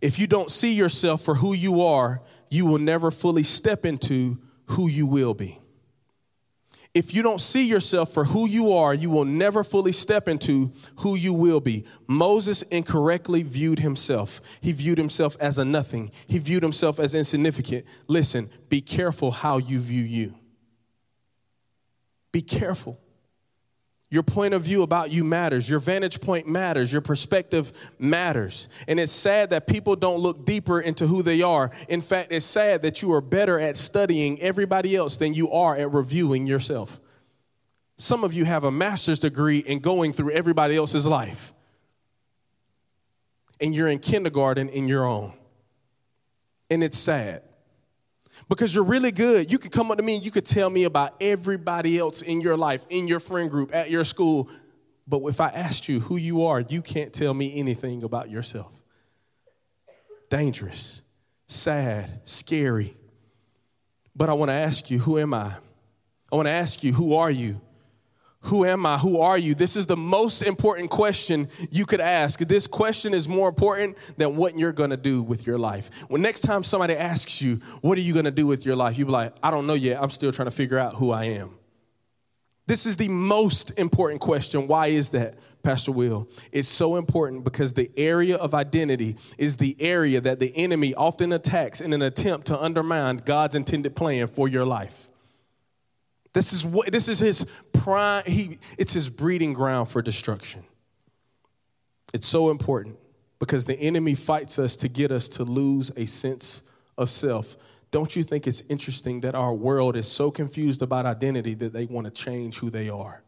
If 0.00 0.18
you 0.18 0.26
don't 0.26 0.50
see 0.50 0.72
yourself 0.72 1.20
for 1.22 1.36
who 1.36 1.52
you 1.52 1.82
are, 1.82 2.22
you 2.50 2.66
will 2.66 2.78
never 2.78 3.10
fully 3.10 3.44
step 3.44 3.84
into 3.84 4.38
who 4.66 4.88
you 4.88 5.06
will 5.06 5.34
be. 5.34 5.60
If 6.94 7.14
you 7.14 7.22
don't 7.22 7.40
see 7.40 7.62
yourself 7.64 8.12
for 8.12 8.24
who 8.24 8.46
you 8.46 8.72
are, 8.72 8.92
you 8.92 9.08
will 9.08 9.24
never 9.24 9.64
fully 9.64 9.92
step 9.92 10.28
into 10.28 10.72
who 10.96 11.14
you 11.14 11.32
will 11.32 11.60
be. 11.60 11.84
Moses 12.06 12.62
incorrectly 12.62 13.42
viewed 13.42 13.78
himself. 13.78 14.42
He 14.60 14.72
viewed 14.72 14.98
himself 14.98 15.36
as 15.40 15.56
a 15.56 15.64
nothing, 15.64 16.10
he 16.26 16.38
viewed 16.38 16.62
himself 16.62 16.98
as 16.98 17.14
insignificant. 17.14 17.86
Listen, 18.08 18.50
be 18.68 18.80
careful 18.80 19.30
how 19.30 19.58
you 19.58 19.78
view 19.78 20.02
you. 20.02 20.34
Be 22.30 22.42
careful. 22.42 23.01
Your 24.12 24.22
point 24.22 24.52
of 24.52 24.60
view 24.60 24.82
about 24.82 25.10
you 25.10 25.24
matters. 25.24 25.70
Your 25.70 25.78
vantage 25.78 26.20
point 26.20 26.46
matters. 26.46 26.92
Your 26.92 27.00
perspective 27.00 27.72
matters. 27.98 28.68
And 28.86 29.00
it's 29.00 29.10
sad 29.10 29.48
that 29.50 29.66
people 29.66 29.96
don't 29.96 30.18
look 30.18 30.44
deeper 30.44 30.78
into 30.78 31.06
who 31.06 31.22
they 31.22 31.40
are. 31.40 31.70
In 31.88 32.02
fact, 32.02 32.30
it's 32.30 32.44
sad 32.44 32.82
that 32.82 33.00
you 33.00 33.10
are 33.14 33.22
better 33.22 33.58
at 33.58 33.78
studying 33.78 34.38
everybody 34.42 34.94
else 34.94 35.16
than 35.16 35.32
you 35.32 35.50
are 35.50 35.74
at 35.74 35.90
reviewing 35.90 36.46
yourself. 36.46 37.00
Some 37.96 38.22
of 38.22 38.34
you 38.34 38.44
have 38.44 38.64
a 38.64 38.70
master's 38.70 39.18
degree 39.18 39.60
in 39.60 39.78
going 39.78 40.12
through 40.12 40.32
everybody 40.32 40.76
else's 40.76 41.06
life. 41.06 41.54
and 43.62 43.74
you're 43.74 43.88
in 43.88 44.00
kindergarten 44.00 44.68
in 44.68 44.88
your 44.88 45.06
own. 45.06 45.32
And 46.68 46.82
it's 46.82 46.98
sad 46.98 47.42
because 48.48 48.74
you're 48.74 48.84
really 48.84 49.12
good. 49.12 49.50
You 49.50 49.58
could 49.58 49.72
come 49.72 49.90
up 49.90 49.98
to 49.98 50.02
me 50.02 50.16
and 50.16 50.24
you 50.24 50.30
could 50.30 50.46
tell 50.46 50.70
me 50.70 50.84
about 50.84 51.14
everybody 51.20 51.98
else 51.98 52.22
in 52.22 52.40
your 52.40 52.56
life, 52.56 52.86
in 52.90 53.08
your 53.08 53.20
friend 53.20 53.50
group, 53.50 53.74
at 53.74 53.90
your 53.90 54.04
school. 54.04 54.48
But 55.06 55.20
if 55.24 55.40
I 55.40 55.48
asked 55.48 55.88
you 55.88 56.00
who 56.00 56.16
you 56.16 56.44
are, 56.44 56.60
you 56.60 56.82
can't 56.82 57.12
tell 57.12 57.34
me 57.34 57.58
anything 57.58 58.02
about 58.02 58.30
yourself. 58.30 58.82
Dangerous, 60.28 61.02
sad, 61.46 62.20
scary. 62.24 62.96
But 64.14 64.28
I 64.28 64.34
want 64.34 64.50
to 64.50 64.54
ask 64.54 64.90
you, 64.90 64.98
who 64.98 65.18
am 65.18 65.34
I? 65.34 65.54
I 66.30 66.36
want 66.36 66.46
to 66.46 66.52
ask 66.52 66.82
you, 66.82 66.92
who 66.92 67.14
are 67.14 67.30
you? 67.30 67.60
Who 68.46 68.64
am 68.64 68.84
I? 68.84 68.98
Who 68.98 69.20
are 69.20 69.38
you? 69.38 69.54
This 69.54 69.76
is 69.76 69.86
the 69.86 69.96
most 69.96 70.42
important 70.42 70.90
question 70.90 71.48
you 71.70 71.86
could 71.86 72.00
ask. 72.00 72.40
This 72.40 72.66
question 72.66 73.14
is 73.14 73.28
more 73.28 73.48
important 73.48 73.96
than 74.16 74.36
what 74.36 74.58
you're 74.58 74.72
going 74.72 74.90
to 74.90 74.96
do 74.96 75.22
with 75.22 75.46
your 75.46 75.58
life. 75.58 75.90
When 76.08 76.22
next 76.22 76.40
time 76.40 76.64
somebody 76.64 76.94
asks 76.94 77.40
you, 77.40 77.60
What 77.82 77.96
are 77.98 78.00
you 78.00 78.12
going 78.12 78.24
to 78.24 78.32
do 78.32 78.46
with 78.46 78.66
your 78.66 78.74
life? 78.74 78.98
You 78.98 79.06
be 79.06 79.12
like, 79.12 79.34
I 79.42 79.52
don't 79.52 79.66
know 79.66 79.74
yet. 79.74 80.02
I'm 80.02 80.10
still 80.10 80.32
trying 80.32 80.46
to 80.46 80.52
figure 80.52 80.78
out 80.78 80.94
who 80.94 81.12
I 81.12 81.24
am. 81.24 81.54
This 82.66 82.86
is 82.86 82.96
the 82.96 83.08
most 83.08 83.78
important 83.78 84.20
question. 84.20 84.66
Why 84.66 84.88
is 84.88 85.10
that, 85.10 85.38
Pastor 85.62 85.92
Will? 85.92 86.28
It's 86.50 86.68
so 86.68 86.96
important 86.96 87.44
because 87.44 87.74
the 87.74 87.90
area 87.96 88.36
of 88.36 88.54
identity 88.54 89.16
is 89.36 89.56
the 89.56 89.76
area 89.80 90.20
that 90.20 90.40
the 90.40 90.56
enemy 90.56 90.94
often 90.94 91.32
attacks 91.32 91.80
in 91.80 91.92
an 91.92 92.02
attempt 92.02 92.46
to 92.48 92.60
undermine 92.60 93.18
God's 93.18 93.54
intended 93.54 93.94
plan 93.94 94.26
for 94.26 94.48
your 94.48 94.64
life. 94.64 95.08
This 96.32 96.52
is 96.52 96.64
what 96.64 96.90
this 96.90 97.08
is 97.08 97.18
his 97.18 97.46
prime 97.72 98.22
he 98.26 98.58
it's 98.78 98.92
his 98.92 99.10
breeding 99.10 99.52
ground 99.52 99.88
for 99.88 100.00
destruction. 100.00 100.64
It's 102.14 102.26
so 102.26 102.50
important 102.50 102.96
because 103.38 103.66
the 103.66 103.78
enemy 103.78 104.14
fights 104.14 104.58
us 104.58 104.76
to 104.76 104.88
get 104.88 105.10
us 105.10 105.28
to 105.28 105.44
lose 105.44 105.90
a 105.96 106.06
sense 106.06 106.62
of 106.96 107.10
self. 107.10 107.56
Don't 107.90 108.16
you 108.16 108.22
think 108.22 108.46
it's 108.46 108.62
interesting 108.68 109.20
that 109.20 109.34
our 109.34 109.52
world 109.52 109.96
is 109.96 110.10
so 110.10 110.30
confused 110.30 110.80
about 110.80 111.04
identity 111.04 111.54
that 111.54 111.72
they 111.72 111.86
want 111.86 112.06
to 112.06 112.10
change 112.10 112.58
who 112.58 112.70
they 112.70 112.88
are? 112.88 113.22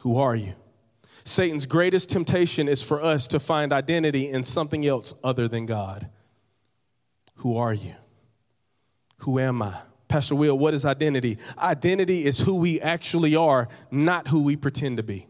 Who 0.00 0.16
are 0.18 0.34
you? 0.34 0.54
Satan's 1.24 1.66
greatest 1.66 2.10
temptation 2.10 2.68
is 2.68 2.82
for 2.82 3.02
us 3.02 3.26
to 3.28 3.38
find 3.38 3.72
identity 3.72 4.28
in 4.28 4.44
something 4.44 4.86
else 4.86 5.14
other 5.22 5.46
than 5.46 5.66
God. 5.66 6.08
Who 7.36 7.56
are 7.56 7.74
you? 7.74 7.94
Who 9.18 9.38
am 9.38 9.62
I? 9.62 9.74
Pastor 10.08 10.34
Will, 10.34 10.58
what 10.58 10.74
is 10.74 10.84
identity? 10.84 11.38
Identity 11.58 12.24
is 12.24 12.38
who 12.38 12.54
we 12.54 12.80
actually 12.80 13.36
are, 13.36 13.68
not 13.90 14.28
who 14.28 14.42
we 14.42 14.56
pretend 14.56 14.96
to 14.96 15.02
be. 15.02 15.28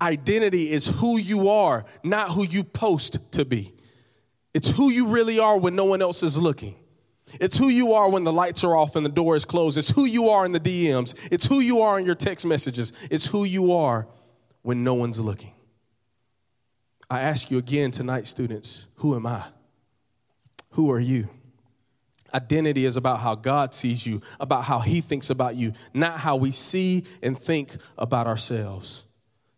Identity 0.00 0.70
is 0.70 0.86
who 0.86 1.18
you 1.18 1.50
are, 1.50 1.84
not 2.02 2.30
who 2.30 2.44
you 2.44 2.64
post 2.64 3.18
to 3.32 3.44
be. 3.44 3.74
It's 4.54 4.68
who 4.70 4.90
you 4.90 5.06
really 5.08 5.38
are 5.38 5.56
when 5.56 5.76
no 5.76 5.84
one 5.84 6.00
else 6.00 6.22
is 6.22 6.38
looking. 6.38 6.76
It's 7.40 7.56
who 7.56 7.68
you 7.68 7.92
are 7.92 8.08
when 8.08 8.24
the 8.24 8.32
lights 8.32 8.64
are 8.64 8.74
off 8.76 8.96
and 8.96 9.04
the 9.04 9.10
door 9.10 9.36
is 9.36 9.44
closed. 9.44 9.78
It's 9.78 9.90
who 9.90 10.04
you 10.04 10.30
are 10.30 10.44
in 10.44 10.52
the 10.52 10.58
DMs. 10.58 11.14
It's 11.30 11.46
who 11.46 11.60
you 11.60 11.82
are 11.82 11.98
in 11.98 12.06
your 12.06 12.14
text 12.14 12.44
messages. 12.46 12.92
It's 13.10 13.26
who 13.26 13.44
you 13.44 13.72
are 13.74 14.08
when 14.62 14.82
no 14.82 14.94
one's 14.94 15.20
looking. 15.20 15.52
I 17.08 17.20
ask 17.20 17.50
you 17.50 17.58
again 17.58 17.90
tonight, 17.90 18.26
students 18.26 18.86
who 18.96 19.14
am 19.14 19.26
I? 19.26 19.44
Who 20.70 20.90
are 20.90 21.00
you? 21.00 21.28
Identity 22.34 22.84
is 22.84 22.96
about 22.96 23.20
how 23.20 23.34
God 23.34 23.74
sees 23.74 24.06
you, 24.06 24.20
about 24.38 24.64
how 24.64 24.80
He 24.80 25.00
thinks 25.00 25.30
about 25.30 25.56
you, 25.56 25.72
not 25.94 26.20
how 26.20 26.36
we 26.36 26.50
see 26.50 27.04
and 27.22 27.38
think 27.38 27.76
about 27.98 28.26
ourselves. 28.26 29.04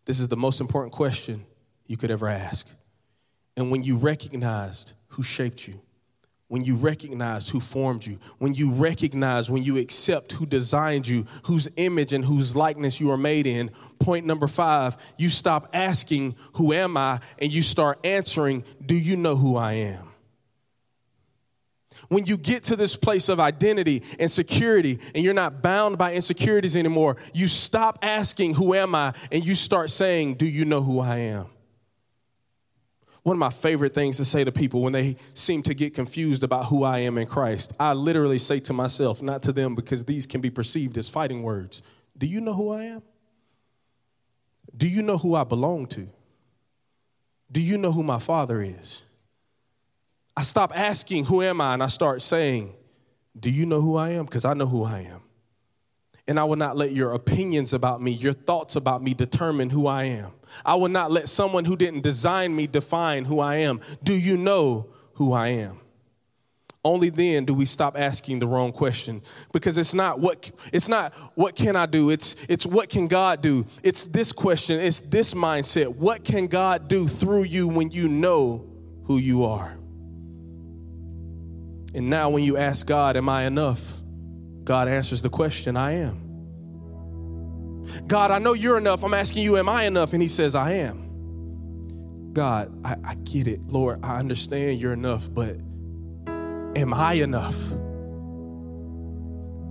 This 0.05 0.21
is 0.21 0.29
the 0.29 0.37
most 0.37 0.61
important 0.61 0.93
question 0.93 1.45
you 1.87 1.97
could 1.97 2.11
ever 2.11 2.29
ask. 2.29 2.67
And 3.57 3.71
when 3.71 3.83
you 3.83 3.97
recognized 3.97 4.93
who 5.09 5.23
shaped 5.23 5.69
you, 5.69 5.81
when 6.53 6.65
you 6.65 6.77
recognize 6.77 7.49
who 7.49 7.61
formed 7.61 8.05
you, 8.05 8.19
when 8.39 8.53
you 8.53 8.71
recognize, 8.71 9.51
when 9.51 9.63
you 9.63 9.79
accept 9.79 10.33
who 10.33 10.45
designed 10.45 11.09
you, 11.09 11.25
whose 11.45 11.67
image 11.77 12.13
and 12.13 12.23
whose 12.23 12.55
likeness 12.55 13.01
you 13.01 13.11
are 13.11 13.17
made 13.17 13.47
in. 13.47 13.71
Point 13.99 14.27
number 14.27 14.47
five, 14.47 14.99
you 15.17 15.31
stop 15.31 15.71
asking, 15.73 16.37
Who 16.57 16.75
am 16.75 16.99
I? 16.99 17.21
and 17.39 17.51
you 17.51 17.63
start 17.63 17.99
answering, 18.05 18.65
Do 18.85 18.95
you 18.95 19.17
know 19.17 19.35
who 19.35 19.57
I 19.57 19.73
am? 19.73 20.12
When 22.09 22.27
you 22.27 22.37
get 22.37 22.65
to 22.65 22.77
this 22.77 22.97
place 22.97 23.29
of 23.29 23.41
identity 23.41 24.03
and 24.19 24.31
security 24.31 24.99
and 25.15 25.25
you're 25.25 25.35
not 25.35 25.63
bound 25.63 25.99
by 25.99 26.15
insecurities 26.15 26.77
anymore, 26.77 27.17
you 27.33 27.49
stop 27.49 27.99
asking, 28.03 28.55
Who 28.55 28.75
am 28.75 28.95
I? 28.95 29.15
and 29.31 29.45
you 29.45 29.55
start 29.55 29.91
saying, 29.91 30.35
Do 30.35 30.47
you 30.47 30.65
know 30.65 30.83
who 30.83 31.01
I 31.01 31.19
am? 31.19 31.47
One 33.23 33.37
of 33.37 33.39
my 33.39 33.51
favorite 33.51 33.95
things 33.95 34.17
to 34.17 34.25
say 34.25 34.43
to 34.43 34.51
people 34.51 34.83
when 34.83 34.93
they 34.93 35.17
seem 35.35 35.63
to 35.65 35.75
get 35.75 35.95
confused 35.95 36.43
about 36.43 36.67
who 36.67 36.83
I 36.83 36.99
am 37.01 37.19
in 37.19 37.29
Christ, 37.29 37.73
I 37.79 37.93
literally 37.93 38.41
say 38.41 38.59
to 38.61 38.73
myself, 38.73 39.23
not 39.23 39.45
to 39.45 39.53
them 39.53 39.77
because 39.77 40.05
these 40.05 40.27
can 40.27 40.41
be 40.41 40.51
perceived 40.51 40.99
as 40.99 41.09
fighting 41.09 41.43
words 41.43 41.83
Do 42.19 42.27
you 42.27 42.41
know 42.41 42.55
who 42.55 42.71
I 42.71 42.85
am? 42.85 43.03
Do 44.77 44.89
you 44.89 45.03
know 45.03 45.19
who 45.19 45.35
I 45.35 45.45
belong 45.45 45.87
to? 45.89 46.09
Do 47.51 47.61
you 47.61 47.79
know 47.79 47.93
who 47.93 48.03
my 48.03 48.19
father 48.19 48.63
is? 48.63 49.03
I 50.37 50.43
stop 50.43 50.73
asking, 50.75 51.27
Who 51.27 51.43
am 51.43 51.61
I? 51.61 51.75
and 51.75 51.83
I 51.83 51.89
start 51.89 52.23
saying, 52.23 52.75
Do 53.39 53.51
you 53.51 53.67
know 53.67 53.81
who 53.81 53.97
I 53.97 54.11
am? 54.11 54.25
Because 54.25 54.45
I 54.45 54.55
know 54.55 54.67
who 54.67 54.85
I 54.85 55.01
am. 55.01 55.21
And 56.29 56.39
I 56.39 56.45
will 56.45 56.57
not 56.57 56.77
let 56.77 56.93
your 56.93 57.13
opinions 57.13 57.73
about 57.73 58.01
me, 58.01 58.13
your 58.13 58.33
thoughts 58.33 58.77
about 58.77 59.03
me 59.03 59.13
determine 59.13 59.71
who 59.71 59.87
I 59.87 60.05
am. 60.05 60.33
I 60.65 60.77
will 60.77 60.89
not 60.89 61.11
let 61.11 61.29
someone 61.29 61.65
who 61.65 61.77
didn't 61.77 62.03
design 62.03 62.55
me 62.55 62.67
define 62.67 63.25
who 63.25 63.41
I 63.41 63.57
am. 63.57 63.81
Do 64.03 64.19
you 64.19 64.37
know 64.37 64.89
who 65.15 65.33
I 65.33 65.49
am? 65.49 65.79
Only 66.85 67.11
then 67.11 67.45
do 67.45 67.55
we 67.55 67.65
stop 67.65 67.97
asking 67.97 68.41
the 68.41 68.47
wrong 68.47 68.73
question 68.73 69.23
because 69.53 69.77
it's 69.77 69.95
not 69.95 70.19
what 70.19 70.51
it's 70.73 70.89
not 70.89 71.13
what 71.37 71.55
can 71.55 71.77
I 71.77 71.87
do? 71.87 72.11
It's 72.11 72.35
it's 72.49 72.67
what 72.67 72.89
can 72.89 73.07
God 73.07 73.41
do? 73.41 73.67
It's 73.85 74.07
this 74.07 74.33
question, 74.33 74.81
it's 74.81 74.99
this 74.99 75.33
mindset. 75.33 75.95
What 75.95 76.25
can 76.25 76.49
God 76.49 76.89
do 76.89 77.07
through 77.07 77.45
you 77.45 77.69
when 77.69 77.93
you 77.93 78.09
know 78.09 78.67
who 79.05 79.19
you 79.19 79.45
are? 79.45 79.79
And 81.95 82.09
now, 82.09 82.31
when 82.31 82.45
you 82.45 82.57
ask 82.57 82.87
God, 82.87 83.17
Am 83.17 83.29
I 83.29 83.45
enough? 83.45 84.01
God 84.65 84.89
answers 84.89 85.23
the 85.23 85.31
question, 85.31 85.77
I 85.77 85.93
am. 85.93 86.29
God, 88.07 88.31
I 88.31 88.39
know 88.39 88.53
you're 88.55 88.79
enough. 88.79 89.03
I'm 89.05 89.15
asking 89.15 89.43
you, 89.43 89.57
Am 89.59 89.69
I 89.69 89.85
enough? 89.85 90.13
And 90.13 90.23
He 90.23 90.29
says, 90.29 90.55
I 90.55 90.73
am. 90.73 92.31
God, 92.33 92.73
I, 92.85 92.97
I 93.05 93.15
get 93.17 93.47
it. 93.47 93.61
Lord, 93.69 94.05
I 94.05 94.19
understand 94.19 94.81
you're 94.81 94.95
enough, 94.95 95.33
but 95.33 95.57
am 96.27 96.95
I 96.95 97.15
enough? 97.15 97.57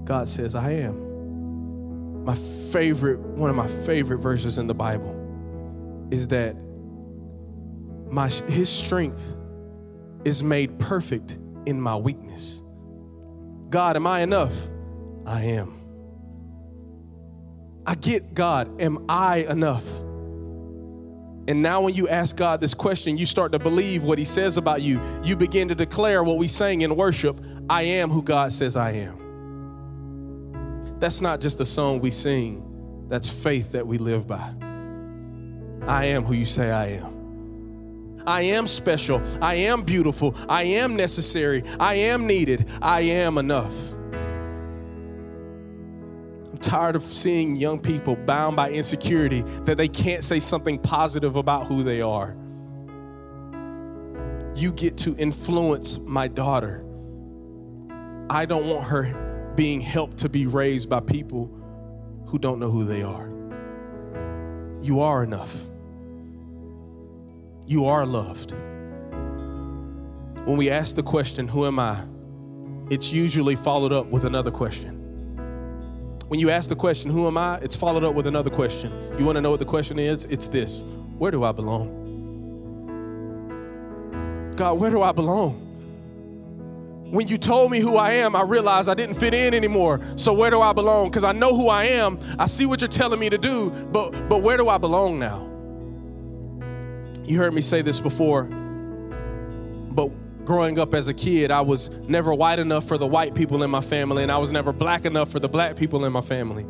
God 0.06 0.30
says, 0.30 0.56
I 0.56 0.72
am. 0.72 2.26
My 2.26 2.36
favorite, 2.72 3.20
one 3.20 3.50
of 3.50 3.56
my 3.56 3.68
favorite 3.68 4.20
verses 4.20 4.58
in 4.60 4.68
the 4.68 4.76
Bible 4.76 5.18
is 6.12 6.28
that 6.28 6.56
my, 8.12 8.28
his 8.28 8.70
strength 8.70 9.38
is 10.26 10.44
made 10.44 10.78
perfect 10.78 11.40
in 11.66 11.80
my 11.80 11.96
weakness. 11.96 12.64
God, 13.70 13.96
am 13.96 14.06
I 14.08 14.22
enough? 14.22 14.54
I 15.26 15.44
am. 15.44 15.78
I 17.86 17.96
get 17.96 18.34
God, 18.34 18.82
am 18.82 19.06
I 19.10 19.38
enough? 19.50 19.88
And 21.48 21.64
now, 21.64 21.82
when 21.82 21.96
you 21.96 22.08
ask 22.08 22.36
God 22.36 22.62
this 22.62 22.76
question, 22.76 23.18
you 23.18 23.26
start 23.26 23.52
to 23.54 23.60
believe 23.60 24.04
what 24.04 24.20
He 24.20 24.26
says 24.26 24.58
about 24.58 24.82
you. 24.82 25.02
You 25.24 25.36
begin 25.36 25.68
to 25.70 25.76
declare 25.76 26.24
what 26.24 26.38
we 26.38 26.48
sang 26.48 26.82
in 26.82 26.96
worship 26.96 27.44
I 27.70 27.84
am 27.84 28.10
who 28.10 28.22
God 28.22 28.54
says 28.54 28.76
I 28.76 28.92
am. 28.92 29.22
That's 31.00 31.22
not 31.22 31.42
just 31.42 31.60
a 31.60 31.66
song 31.66 32.00
we 32.00 32.12
sing, 32.12 33.08
that's 33.10 33.28
faith 33.28 33.72
that 33.72 33.88
we 33.88 33.98
live 33.98 34.28
by. 34.28 34.54
I 35.88 36.06
am 36.06 36.24
who 36.24 36.34
you 36.34 36.46
say 36.46 36.70
I 36.70 36.88
am. 36.90 37.21
I 38.26 38.42
am 38.44 38.68
special. 38.68 39.22
I 39.42 39.56
am 39.56 39.84
beautiful. 39.84 40.36
I 40.48 40.64
am 40.64 40.96
necessary. 40.96 41.64
I 41.80 41.96
am 41.96 42.28
needed. 42.28 42.70
I 42.82 43.02
am 43.02 43.38
enough. 43.38 43.94
I'm 46.52 46.58
tired 46.60 46.96
of 46.96 47.04
seeing 47.04 47.56
young 47.56 47.80
people 47.80 48.16
bound 48.16 48.56
by 48.56 48.72
insecurity 48.72 49.42
that 49.64 49.78
they 49.78 49.88
can't 49.88 50.24
say 50.24 50.40
something 50.40 50.80
positive 50.80 51.36
about 51.36 51.68
who 51.68 51.84
they 51.84 52.02
are. 52.02 52.36
You 54.56 54.72
get 54.74 54.98
to 54.98 55.16
influence 55.16 56.00
my 56.00 56.28
daughter. 56.28 56.86
I 58.30 58.46
don't 58.46 58.68
want 58.68 58.84
her 58.86 59.54
being 59.56 59.82
helped 59.82 60.18
to 60.18 60.30
be 60.30 60.46
raised 60.46 60.90
by 60.90 61.00
people 61.00 61.50
who 62.28 62.38
don't 62.40 62.60
know 62.60 62.70
who 62.70 62.86
they 62.86 63.04
are. 63.04 63.30
You 64.82 65.02
are 65.02 65.24
enough 65.24 65.71
you 67.66 67.86
are 67.86 68.06
loved. 68.06 68.52
When 70.46 70.58
we 70.58 70.70
ask 70.70 70.96
the 70.96 71.04
question, 71.04 71.48
Who 71.48 71.66
am 71.66 71.80
I? 71.80 72.04
it's 72.90 73.14
usually 73.14 73.56
followed 73.56 73.94
up 73.94 74.08
with 74.08 74.26
another 74.26 74.52
question. 74.52 74.98
When 76.28 76.40
you 76.40 76.50
ask 76.50 76.70
the 76.70 76.76
question, 76.76 77.10
Who 77.12 77.28
am 77.28 77.38
I? 77.38 77.58
it's 77.58 77.76
followed 77.76 78.04
up 78.04 78.14
with 78.16 78.28
another 78.28 78.50
question. 78.50 78.92
You 79.18 79.26
want 79.26 79.36
to 79.38 79.42
know 79.42 79.52
what 79.52 79.60
the 79.60 79.66
question 79.66 80.00
is? 80.00 80.26
It's 80.26 80.48
this 80.48 80.84
Where 81.18 81.32
do 81.32 81.44
I 81.44 81.52
belong? 81.52 82.00
God, 84.56 84.80
where 84.80 84.92
do 84.92 85.02
I 85.02 85.12
belong? 85.12 85.68
When 87.12 87.28
you 87.28 87.38
told 87.38 87.72
me 87.72 87.80
who 87.82 87.98
I 87.98 88.14
am, 88.14 88.36
I 88.38 88.44
realized 88.44 88.88
I 88.88 88.94
didn't 88.94 89.16
fit 89.16 89.34
in 89.34 89.54
anymore. 89.54 90.00
So 90.16 90.32
where 90.34 90.50
do 90.50 90.62
I 90.62 90.72
belong? 90.72 91.10
Because 91.10 91.26
I 91.26 91.34
know 91.34 91.54
who 91.56 91.68
I 91.68 91.84
am. 91.86 92.18
I 92.40 92.46
see 92.46 92.66
what 92.66 92.80
you're 92.80 92.88
telling 92.88 93.20
me 93.20 93.30
to 93.30 93.38
do, 93.38 93.70
but 93.92 94.12
but 94.30 94.42
where 94.42 94.56
do 94.58 94.70
I 94.70 94.78
belong 94.78 95.20
now? 95.20 95.51
You 97.24 97.38
heard 97.38 97.54
me 97.54 97.62
say 97.62 97.82
this 97.82 98.00
before, 98.00 98.44
but 98.46 100.10
growing 100.46 100.80
up 100.80 100.94
as 100.94 101.08
a 101.08 101.14
kid, 101.14 101.52
I 101.52 101.62
was 101.62 101.90
never 102.08 102.34
white 102.34 102.60
enough 102.60 102.88
for 102.88 102.98
the 102.98 103.08
white 103.08 103.36
people 103.36 103.64
in 103.64 103.70
my 103.70 103.82
family, 103.82 104.24
and 104.24 104.32
I 104.32 104.38
was 104.38 104.52
never 104.52 104.74
black 104.74 105.06
enough 105.06 105.30
for 105.30 105.40
the 105.40 105.50
black 105.50 105.76
people 105.76 106.04
in 106.06 106.12
my 106.12 106.22
family. 106.22 106.66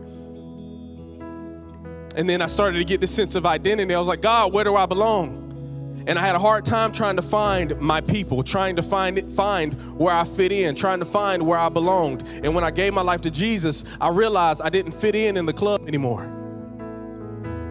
And 2.15 2.29
then 2.29 2.41
I 2.41 2.47
started 2.47 2.77
to 2.79 2.83
get 2.83 2.99
this 2.99 3.13
sense 3.15 3.35
of 3.35 3.45
identity. 3.45 3.93
I 3.93 3.99
was 3.99 4.07
like, 4.07 4.21
God, 4.21 4.53
where 4.53 4.65
do 4.65 4.75
I 4.75 4.85
belong? 4.85 6.03
And 6.07 6.19
I 6.19 6.21
had 6.21 6.35
a 6.35 6.39
hard 6.39 6.65
time 6.65 6.91
trying 6.91 7.15
to 7.15 7.21
find 7.21 7.79
my 7.79 8.01
people, 8.01 8.43
trying 8.43 8.75
to 8.75 8.83
find 8.83 9.17
it, 9.17 9.31
find 9.31 9.73
where 9.97 10.13
I 10.13 10.25
fit 10.25 10.51
in, 10.51 10.75
trying 10.75 10.99
to 10.99 11.05
find 11.05 11.43
where 11.43 11.59
I 11.59 11.69
belonged. 11.69 12.27
And 12.43 12.53
when 12.53 12.63
I 12.63 12.71
gave 12.71 12.93
my 12.93 13.03
life 13.03 13.21
to 13.21 13.31
Jesus, 13.31 13.85
I 14.01 14.09
realized 14.09 14.61
I 14.61 14.69
didn't 14.69 14.93
fit 14.93 15.15
in 15.15 15.37
in 15.37 15.45
the 15.45 15.53
club 15.53 15.87
anymore. 15.87 16.40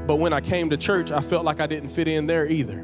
But 0.06 0.16
when 0.16 0.32
I 0.32 0.40
came 0.40 0.70
to 0.70 0.76
church, 0.76 1.10
I 1.10 1.20
felt 1.20 1.44
like 1.44 1.60
I 1.60 1.66
didn't 1.66 1.90
fit 1.90 2.08
in 2.08 2.26
there 2.26 2.46
either. 2.46 2.80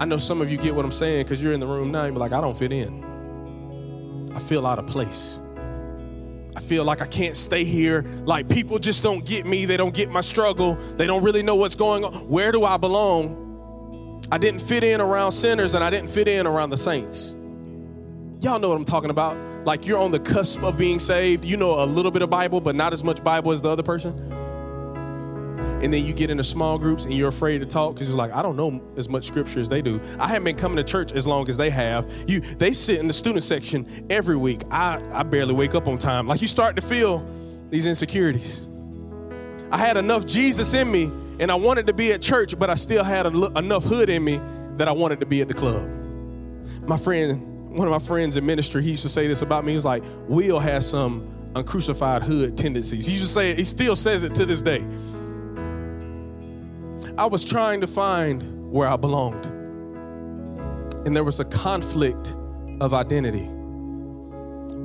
I 0.00 0.04
know 0.04 0.18
some 0.18 0.40
of 0.40 0.50
you 0.50 0.58
get 0.58 0.74
what 0.74 0.84
I'm 0.84 0.90
saying 0.92 1.24
because 1.24 1.42
you're 1.42 1.52
in 1.52 1.60
the 1.60 1.66
room 1.66 1.90
now. 1.92 2.04
You're 2.04 2.14
like, 2.14 2.32
I 2.32 2.40
don't 2.40 2.58
fit 2.58 2.72
in. 2.72 4.32
I 4.34 4.40
feel 4.40 4.66
out 4.66 4.78
of 4.78 4.86
place. 4.86 5.38
I 6.56 6.60
feel 6.60 6.84
like 6.84 7.00
I 7.00 7.06
can't 7.06 7.36
stay 7.36 7.64
here. 7.64 8.02
Like 8.24 8.48
people 8.48 8.78
just 8.78 9.02
don't 9.02 9.24
get 9.24 9.46
me. 9.46 9.64
They 9.64 9.76
don't 9.76 9.94
get 9.94 10.10
my 10.10 10.20
struggle. 10.20 10.76
They 10.96 11.06
don't 11.06 11.22
really 11.22 11.42
know 11.42 11.56
what's 11.56 11.74
going 11.74 12.04
on. 12.04 12.14
Where 12.28 12.52
do 12.52 12.64
I 12.64 12.76
belong? 12.76 14.24
I 14.30 14.38
didn't 14.38 14.60
fit 14.60 14.84
in 14.84 15.00
around 15.00 15.32
sinners 15.32 15.74
and 15.74 15.84
I 15.84 15.90
didn't 15.90 16.10
fit 16.10 16.28
in 16.28 16.46
around 16.46 16.70
the 16.70 16.76
saints. 16.76 17.34
Y'all 18.40 18.58
know 18.58 18.68
what 18.68 18.76
I'm 18.76 18.84
talking 18.84 19.10
about. 19.10 19.36
Like 19.64 19.86
you're 19.86 19.98
on 19.98 20.10
the 20.10 20.20
cusp 20.20 20.62
of 20.62 20.76
being 20.76 20.98
saved. 20.98 21.44
You 21.44 21.56
know 21.56 21.82
a 21.82 21.86
little 21.86 22.10
bit 22.10 22.22
of 22.22 22.30
Bible, 22.30 22.60
but 22.60 22.74
not 22.74 22.92
as 22.92 23.02
much 23.02 23.22
Bible 23.24 23.52
as 23.52 23.62
the 23.62 23.70
other 23.70 23.82
person. 23.82 24.30
And 25.84 25.92
then 25.92 26.06
you 26.06 26.14
get 26.14 26.30
into 26.30 26.42
small 26.42 26.78
groups 26.78 27.04
and 27.04 27.12
you're 27.12 27.28
afraid 27.28 27.58
to 27.58 27.66
talk 27.66 27.92
because 27.94 28.08
you're 28.08 28.16
like, 28.16 28.32
I 28.32 28.40
don't 28.40 28.56
know 28.56 28.82
as 28.96 29.06
much 29.06 29.26
scripture 29.26 29.60
as 29.60 29.68
they 29.68 29.82
do. 29.82 30.00
I 30.18 30.28
haven't 30.28 30.44
been 30.44 30.56
coming 30.56 30.78
to 30.78 30.82
church 30.82 31.12
as 31.12 31.26
long 31.26 31.46
as 31.50 31.58
they 31.58 31.68
have. 31.68 32.10
You 32.26 32.40
they 32.40 32.72
sit 32.72 33.00
in 33.00 33.06
the 33.06 33.12
student 33.12 33.44
section 33.44 34.06
every 34.08 34.38
week. 34.38 34.62
I, 34.70 35.02
I 35.12 35.24
barely 35.24 35.52
wake 35.52 35.74
up 35.74 35.86
on 35.86 35.98
time. 35.98 36.26
Like 36.26 36.40
you 36.40 36.48
start 36.48 36.76
to 36.76 36.82
feel 36.82 37.28
these 37.68 37.84
insecurities. 37.84 38.66
I 39.70 39.76
had 39.76 39.98
enough 39.98 40.24
Jesus 40.24 40.72
in 40.72 40.90
me 40.90 41.12
and 41.38 41.50
I 41.50 41.54
wanted 41.56 41.86
to 41.88 41.92
be 41.92 42.12
at 42.12 42.22
church, 42.22 42.58
but 42.58 42.70
I 42.70 42.76
still 42.76 43.04
had 43.04 43.26
enough 43.26 43.84
hood 43.84 44.08
in 44.08 44.24
me 44.24 44.40
that 44.78 44.88
I 44.88 44.92
wanted 44.92 45.20
to 45.20 45.26
be 45.26 45.42
at 45.42 45.48
the 45.48 45.54
club. 45.54 45.86
My 46.86 46.96
friend, 46.96 47.76
one 47.76 47.86
of 47.86 47.92
my 47.92 47.98
friends 47.98 48.38
in 48.38 48.46
ministry, 48.46 48.82
he 48.82 48.90
used 48.90 49.02
to 49.02 49.10
say 49.10 49.26
this 49.26 49.42
about 49.42 49.66
me. 49.66 49.74
He's 49.74 49.84
like, 49.84 50.02
Will 50.28 50.60
has 50.60 50.88
some 50.88 51.30
uncrucified 51.54 52.22
hood 52.22 52.56
tendencies. 52.56 53.04
He 53.04 53.12
used 53.12 53.24
to 53.24 53.30
say 53.30 53.50
it, 53.50 53.58
he 53.58 53.64
still 53.64 53.96
says 53.96 54.22
it 54.22 54.34
to 54.36 54.46
this 54.46 54.62
day. 54.62 54.82
I 57.16 57.26
was 57.26 57.44
trying 57.44 57.80
to 57.80 57.86
find 57.86 58.72
where 58.72 58.88
I 58.88 58.96
belonged. 58.96 59.46
And 61.06 61.14
there 61.14 61.22
was 61.22 61.38
a 61.38 61.44
conflict 61.44 62.34
of 62.80 62.92
identity. 62.92 63.48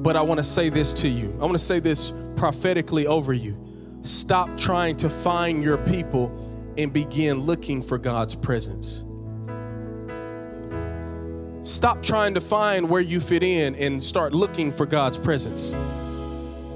But 0.03 0.15
I 0.15 0.21
want 0.21 0.37
to 0.37 0.43
say 0.43 0.69
this 0.69 0.93
to 0.95 1.07
you. 1.07 1.31
I 1.41 1.41
want 1.41 1.53
to 1.53 1.57
say 1.57 1.79
this 1.79 2.13
prophetically 2.35 3.07
over 3.07 3.33
you. 3.33 3.57
Stop 4.03 4.57
trying 4.57 4.95
to 4.97 5.09
find 5.09 5.63
your 5.63 5.79
people 5.79 6.31
and 6.77 6.93
begin 6.93 7.39
looking 7.41 7.81
for 7.81 7.97
God's 7.97 8.35
presence. 8.35 9.03
Stop 11.63 12.03
trying 12.03 12.35
to 12.35 12.41
find 12.41 12.89
where 12.89 13.01
you 13.01 13.19
fit 13.19 13.41
in 13.41 13.73
and 13.75 14.03
start 14.03 14.33
looking 14.33 14.71
for 14.71 14.85
God's 14.85 15.17
presence. 15.17 15.73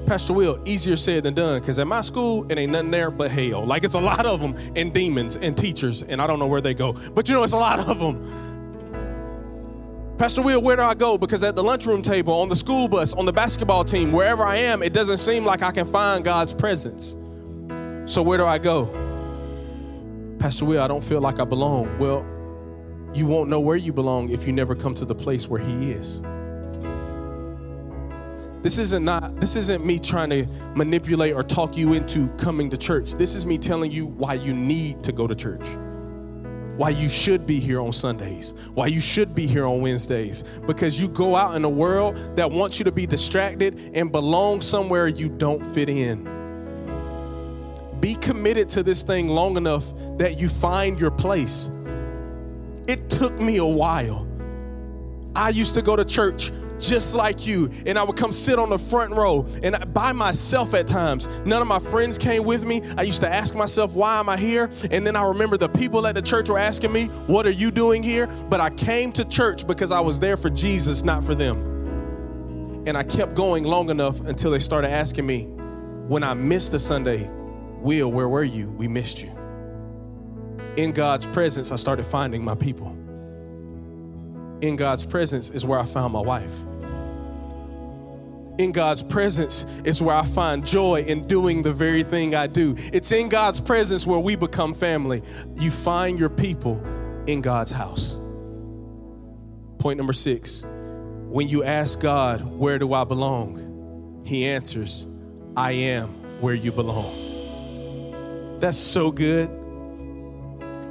Pastor 0.05 0.33
Will, 0.33 0.59
easier 0.65 0.95
said 0.95 1.23
than 1.23 1.33
done 1.33 1.61
because 1.61 1.79
at 1.79 1.87
my 1.87 2.01
school, 2.01 2.45
it 2.51 2.57
ain't 2.57 2.71
nothing 2.71 2.91
there 2.91 3.09
but 3.09 3.31
hell. 3.31 3.65
Like 3.65 3.83
it's 3.83 3.95
a 3.95 4.01
lot 4.01 4.25
of 4.25 4.41
them 4.41 4.55
and 4.75 4.93
demons 4.93 5.37
and 5.37 5.57
teachers, 5.57 6.03
and 6.03 6.21
I 6.21 6.27
don't 6.27 6.39
know 6.39 6.47
where 6.47 6.61
they 6.61 6.73
go, 6.73 6.93
but 7.13 7.27
you 7.27 7.35
know, 7.35 7.43
it's 7.43 7.53
a 7.53 7.57
lot 7.57 7.79
of 7.79 7.99
them. 7.99 8.53
Pastor 10.17 10.41
Will, 10.41 10.61
where 10.61 10.75
do 10.75 10.83
I 10.83 10.93
go? 10.93 11.17
Because 11.17 11.43
at 11.43 11.55
the 11.55 11.63
lunchroom 11.63 12.01
table, 12.01 12.33
on 12.33 12.47
the 12.47 12.55
school 12.55 12.87
bus, 12.87 13.13
on 13.13 13.25
the 13.25 13.33
basketball 13.33 13.83
team, 13.83 14.11
wherever 14.11 14.45
I 14.45 14.57
am, 14.57 14.83
it 14.83 14.93
doesn't 14.93 15.17
seem 15.17 15.43
like 15.43 15.61
I 15.61 15.71
can 15.71 15.85
find 15.85 16.23
God's 16.23 16.53
presence. 16.53 17.15
So 18.05 18.21
where 18.21 18.37
do 18.37 18.45
I 18.45 18.57
go? 18.57 18.85
Pastor 20.39 20.65
Will, 20.65 20.81
I 20.81 20.87
don't 20.87 21.03
feel 21.03 21.21
like 21.21 21.39
I 21.39 21.45
belong. 21.45 21.97
Well, 21.97 22.25
you 23.13 23.25
won't 23.25 23.49
know 23.49 23.59
where 23.59 23.77
you 23.77 23.93
belong 23.93 24.29
if 24.29 24.45
you 24.45 24.53
never 24.53 24.75
come 24.75 24.93
to 24.95 25.05
the 25.05 25.15
place 25.15 25.47
where 25.47 25.61
He 25.61 25.91
is. 25.91 26.21
This 28.63 28.77
isn't 28.77 29.05
not 29.05 29.39
this 29.39 29.55
isn't 29.55 29.85
me 29.85 29.99
trying 29.99 30.29
to 30.31 30.47
manipulate 30.73 31.33
or 31.33 31.43
talk 31.43 31.77
you 31.77 31.93
into 31.93 32.29
coming 32.37 32.69
to 32.71 32.77
church. 32.77 33.11
This 33.11 33.35
is 33.35 33.45
me 33.45 33.57
telling 33.57 33.91
you 33.91 34.05
why 34.05 34.33
you 34.33 34.53
need 34.53 35.03
to 35.03 35.11
go 35.11 35.27
to 35.27 35.35
church 35.35 35.65
why 36.77 36.89
you 36.89 37.07
should 37.07 37.45
be 37.45 37.59
here 37.59 37.79
on 37.79 37.93
Sundays, 37.93 38.53
why 38.73 38.87
you 38.87 38.99
should 38.99 39.35
be 39.35 39.45
here 39.45 39.65
on 39.65 39.81
Wednesdays, 39.81 40.43
because 40.65 40.99
you 40.99 41.07
go 41.07 41.35
out 41.35 41.55
in 41.55 41.63
a 41.63 41.69
world 41.69 42.15
that 42.35 42.49
wants 42.49 42.79
you 42.79 42.85
to 42.85 42.91
be 42.91 43.05
distracted 43.05 43.91
and 43.93 44.11
belong 44.11 44.59
somewhere 44.61 45.07
you 45.07 45.29
don't 45.29 45.63
fit 45.73 45.87
in. 45.87 46.29
Be 47.99 48.15
committed 48.15 48.69
to 48.69 48.83
this 48.83 49.03
thing 49.03 49.27
long 49.27 49.55
enough 49.55 49.93
that 50.17 50.39
you 50.39 50.49
find 50.49 50.99
your 50.99 51.11
place. 51.11 51.69
It 52.87 53.09
took 53.09 53.39
me 53.39 53.57
a 53.57 53.65
while. 53.65 54.27
I 55.35 55.49
used 55.49 55.73
to 55.75 55.81
go 55.81 55.95
to 55.95 56.03
church 56.03 56.51
just 56.79 57.15
like 57.15 57.45
you. 57.45 57.69
And 57.85 57.97
I 57.97 58.03
would 58.03 58.15
come 58.15 58.31
sit 58.31 58.59
on 58.59 58.69
the 58.69 58.79
front 58.79 59.13
row 59.13 59.47
and 59.61 59.93
by 59.93 60.11
myself 60.11 60.73
at 60.73 60.87
times. 60.87 61.27
None 61.45 61.61
of 61.61 61.67
my 61.67 61.79
friends 61.79 62.17
came 62.17 62.43
with 62.43 62.65
me. 62.65 62.81
I 62.97 63.03
used 63.03 63.21
to 63.21 63.29
ask 63.29 63.55
myself, 63.55 63.93
why 63.93 64.19
am 64.19 64.29
I 64.29 64.37
here? 64.37 64.71
And 64.91 65.05
then 65.05 65.15
I 65.15 65.27
remember 65.27 65.57
the 65.57 65.69
people 65.69 66.05
at 66.07 66.15
the 66.15 66.21
church 66.21 66.49
were 66.49 66.59
asking 66.59 66.91
me, 66.91 67.05
what 67.27 67.45
are 67.45 67.51
you 67.51 67.71
doing 67.71 68.03
here? 68.03 68.27
But 68.27 68.59
I 68.59 68.69
came 68.69 69.11
to 69.13 69.25
church 69.25 69.65
because 69.65 69.91
I 69.91 69.99
was 69.99 70.19
there 70.19 70.37
for 70.37 70.49
Jesus, 70.49 71.03
not 71.03 71.23
for 71.23 71.35
them. 71.35 72.83
And 72.85 72.97
I 72.97 73.03
kept 73.03 73.33
going 73.33 73.63
long 73.63 73.89
enough 73.89 74.19
until 74.21 74.51
they 74.51 74.59
started 74.59 74.89
asking 74.89 75.25
me, 75.25 75.43
when 76.07 76.23
I 76.23 76.33
missed 76.33 76.73
a 76.73 76.79
Sunday, 76.79 77.29
Will, 77.83 78.11
where 78.11 78.29
were 78.29 78.43
you? 78.43 78.71
We 78.71 78.87
missed 78.87 79.21
you. 79.21 79.29
In 80.77 80.93
God's 80.93 81.25
presence, 81.25 81.71
I 81.71 81.75
started 81.75 82.05
finding 82.05 82.43
my 82.43 82.55
people. 82.55 82.97
In 84.63 84.77
God's 84.77 85.05
presence 85.05 85.49
is 85.49 85.65
where 85.65 85.77
I 85.77 85.85
found 85.85 86.13
my 86.13 86.21
wife 86.21 86.63
in 88.59 88.71
God's 88.71 89.01
presence 89.01 89.65
is 89.83 90.01
where 90.01 90.15
I 90.15 90.25
find 90.25 90.65
joy 90.65 91.01
in 91.01 91.27
doing 91.27 91.63
the 91.63 91.73
very 91.73 92.03
thing 92.03 92.35
I 92.35 92.47
do. 92.47 92.75
It's 92.93 93.11
in 93.11 93.29
God's 93.29 93.59
presence 93.59 94.05
where 94.05 94.19
we 94.19 94.35
become 94.35 94.73
family. 94.75 95.23
You 95.55 95.71
find 95.71 96.19
your 96.19 96.29
people 96.29 96.81
in 97.25 97.41
God's 97.41 97.71
house. 97.71 98.15
Point 99.79 99.97
number 99.97 100.13
six 100.13 100.63
when 101.29 101.47
you 101.47 101.63
ask 101.63 101.99
God, 101.99 102.41
Where 102.41 102.77
do 102.77 102.93
I 102.93 103.05
belong? 103.05 104.21
He 104.23 104.45
answers, 104.45 105.07
I 105.57 105.71
am 105.71 106.41
where 106.41 106.53
you 106.53 106.71
belong. 106.71 108.59
That's 108.59 108.77
so 108.77 109.11
good. 109.11 109.49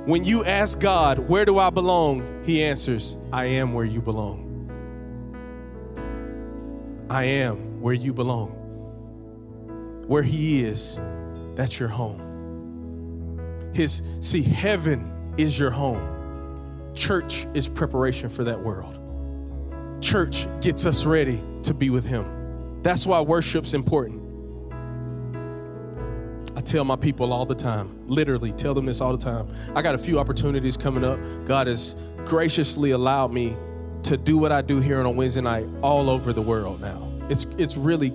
When 0.04 0.24
you 0.24 0.44
ask 0.44 0.80
God, 0.80 1.20
Where 1.20 1.44
do 1.44 1.58
I 1.60 1.70
belong? 1.70 2.42
He 2.44 2.64
answers, 2.64 3.18
I 3.32 3.44
am 3.44 3.72
where 3.72 3.84
you 3.84 4.00
belong. 4.00 4.48
I 7.08 7.24
am 7.24 7.80
where 7.80 7.94
you 7.94 8.12
belong. 8.12 8.50
Where 10.08 10.24
He 10.24 10.64
is, 10.64 11.00
that's 11.54 11.78
your 11.78 11.88
home. 11.88 13.70
His, 13.74 14.02
see, 14.20 14.42
heaven 14.42 15.34
is 15.38 15.56
your 15.58 15.70
home. 15.70 16.90
Church 16.94 17.46
is 17.54 17.68
preparation 17.68 18.28
for 18.28 18.42
that 18.44 18.60
world. 18.60 18.98
Church 20.02 20.48
gets 20.60 20.84
us 20.84 21.04
ready 21.06 21.42
to 21.62 21.74
be 21.74 21.90
with 21.90 22.04
Him. 22.04 22.82
That's 22.82 23.06
why 23.06 23.20
worship's 23.20 23.72
important. 23.72 24.21
I 26.54 26.60
tell 26.60 26.84
my 26.84 26.96
people 26.96 27.32
all 27.32 27.46
the 27.46 27.54
time, 27.54 28.06
literally 28.06 28.52
tell 28.52 28.74
them 28.74 28.86
this 28.86 29.00
all 29.00 29.16
the 29.16 29.24
time. 29.24 29.48
I 29.74 29.82
got 29.82 29.94
a 29.94 29.98
few 29.98 30.18
opportunities 30.18 30.76
coming 30.76 31.04
up. 31.04 31.18
God 31.46 31.66
has 31.66 31.96
graciously 32.26 32.90
allowed 32.90 33.32
me 33.32 33.56
to 34.04 34.16
do 34.16 34.36
what 34.36 34.52
I 34.52 34.62
do 34.62 34.80
here 34.80 34.98
on 34.98 35.06
a 35.06 35.10
Wednesday 35.10 35.40
night 35.40 35.66
all 35.82 36.10
over 36.10 36.32
the 36.32 36.42
world 36.42 36.80
now. 36.80 37.10
It's 37.28 37.44
it's 37.56 37.76
really 37.76 38.12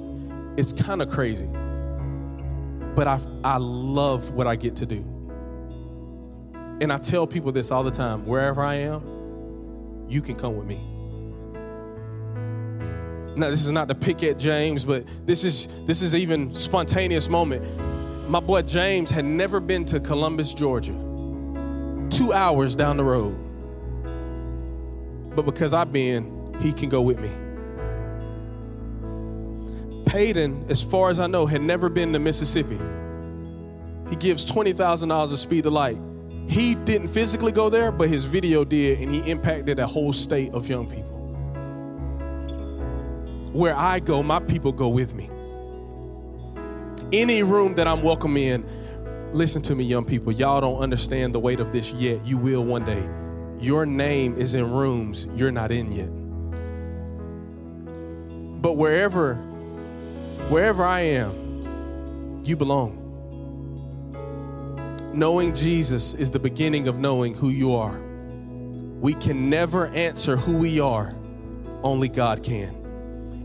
it's 0.58 0.74
kind 0.74 1.02
of 1.02 1.10
crazy. 1.10 1.48
But 2.96 3.08
I 3.08 3.20
I 3.44 3.58
love 3.58 4.32
what 4.32 4.48
I 4.48 4.56
get 4.56 4.76
to 4.78 4.86
do. 4.86 5.04
And 6.80 6.94
I 6.94 6.98
tell 6.98 7.26
people 7.26 7.52
this 7.52 7.72
all 7.72 7.84
the 7.84 7.92
time, 7.92 8.26
wherever 8.28 8.62
I 8.62 8.76
am, 8.76 10.06
you 10.08 10.22
can 10.22 10.36
come 10.36 10.56
with 10.58 10.68
me. 10.68 10.80
Now 13.36 13.50
this 13.50 13.66
is 13.66 13.72
not 13.72 13.88
to 13.88 13.96
pick 13.96 14.24
at 14.24 14.38
James, 14.38 14.86
but 14.86 15.06
this 15.26 15.44
is 15.44 15.68
this 15.86 16.02
is 16.02 16.14
even 16.14 16.54
spontaneous 16.56 17.30
moment. 17.30 17.66
My 18.28 18.40
boy 18.40 18.62
James 18.62 19.10
had 19.10 19.26
never 19.26 19.60
been 19.60 19.86
to 19.86 20.00
Columbus, 20.00 20.54
Georgia. 20.54 20.94
2 22.10 22.34
hours 22.34 22.76
down 22.76 22.98
the 22.98 23.04
road 23.04 23.38
but 25.38 25.46
because 25.46 25.72
I've 25.72 25.92
been, 25.92 26.52
he 26.60 26.74
can 26.74 26.90
go 26.90 27.00
with 27.04 27.20
me. 27.20 27.30
Payton, 30.08 30.66
as 30.68 30.84
far 30.84 31.12
as 31.12 31.20
I 31.20 31.28
know, 31.28 31.46
had 31.46 31.62
never 31.62 31.90
been 31.90 32.12
to 32.14 32.18
Mississippi. 32.18 32.80
He 34.10 34.16
gives 34.16 34.52
$20,000 34.52 35.32
of 35.32 35.38
speed 35.38 35.66
to 35.66 35.70
light. 35.70 36.00
He 36.50 36.74
didn't 36.74 37.10
physically 37.10 37.52
go 37.52 37.70
there, 37.70 37.92
but 37.92 38.10
his 38.10 38.26
video 38.26 38.66
did, 38.66 39.00
and 39.00 39.12
he 39.12 39.20
impacted 39.30 39.78
a 39.78 39.86
whole 39.86 40.12
state 40.12 40.52
of 40.56 40.68
young 40.68 40.88
people. 40.88 41.04
Where 43.54 43.76
I 43.76 44.00
go, 44.00 44.24
my 44.24 44.40
people 44.40 44.72
go 44.72 44.88
with 44.90 45.14
me. 45.14 45.30
Any 47.14 47.42
room 47.42 47.76
that 47.76 47.88
I'm 47.88 48.04
welcome 48.04 48.36
in, 48.36 48.66
listen 49.32 49.62
to 49.64 49.76
me, 49.76 49.86
young 49.86 50.04
people. 50.04 50.34
Y'all 50.34 50.60
don't 50.60 50.80
understand 50.80 51.34
the 51.34 51.40
weight 51.40 51.62
of 51.62 51.72
this 51.72 51.94
yet. 51.94 52.26
You 52.26 52.38
will 52.38 52.66
one 52.66 52.84
day. 52.84 53.08
Your 53.60 53.86
name 53.86 54.38
is 54.38 54.54
in 54.54 54.70
rooms 54.70 55.26
you're 55.34 55.52
not 55.52 55.72
in 55.72 55.92
yet. 55.94 56.10
But 58.62 58.74
wherever, 58.74 59.36
wherever 60.50 60.84
I 60.84 61.00
am, 61.02 62.42
you 62.44 62.58
belong. 62.58 63.04
Knowing 65.14 65.56
Jesus 65.56 66.14
is 66.14 66.30
the 66.30 66.40
beginning 66.40 66.90
of 66.90 67.00
knowing 67.00 67.34
who 67.34 67.50
you 67.50 67.74
are. 67.74 67.98
We 69.00 69.14
can 69.14 69.50
never 69.50 69.88
answer 69.88 70.36
who 70.36 70.58
we 70.58 70.82
are, 70.82 71.16
only 71.84 72.10
God 72.10 72.44
can. 72.44 72.87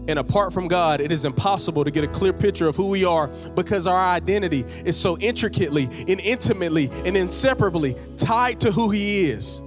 And 0.08 0.18
apart 0.18 0.52
from 0.52 0.66
God, 0.66 1.00
it 1.00 1.12
is 1.12 1.24
impossible 1.24 1.84
to 1.84 1.90
get 1.90 2.02
a 2.02 2.08
clear 2.08 2.32
picture 2.32 2.68
of 2.68 2.74
who 2.74 2.88
we 2.88 3.04
are 3.04 3.28
because 3.54 3.86
our 3.86 4.08
identity 4.08 4.64
is 4.84 4.96
so 4.96 5.16
intricately 5.18 5.84
and 6.08 6.20
intimately 6.20 6.90
and 7.04 7.16
inseparably 7.16 7.94
tied 8.16 8.60
to 8.60 8.72
who 8.72 8.90
He 8.90 9.30
is. 9.30 9.62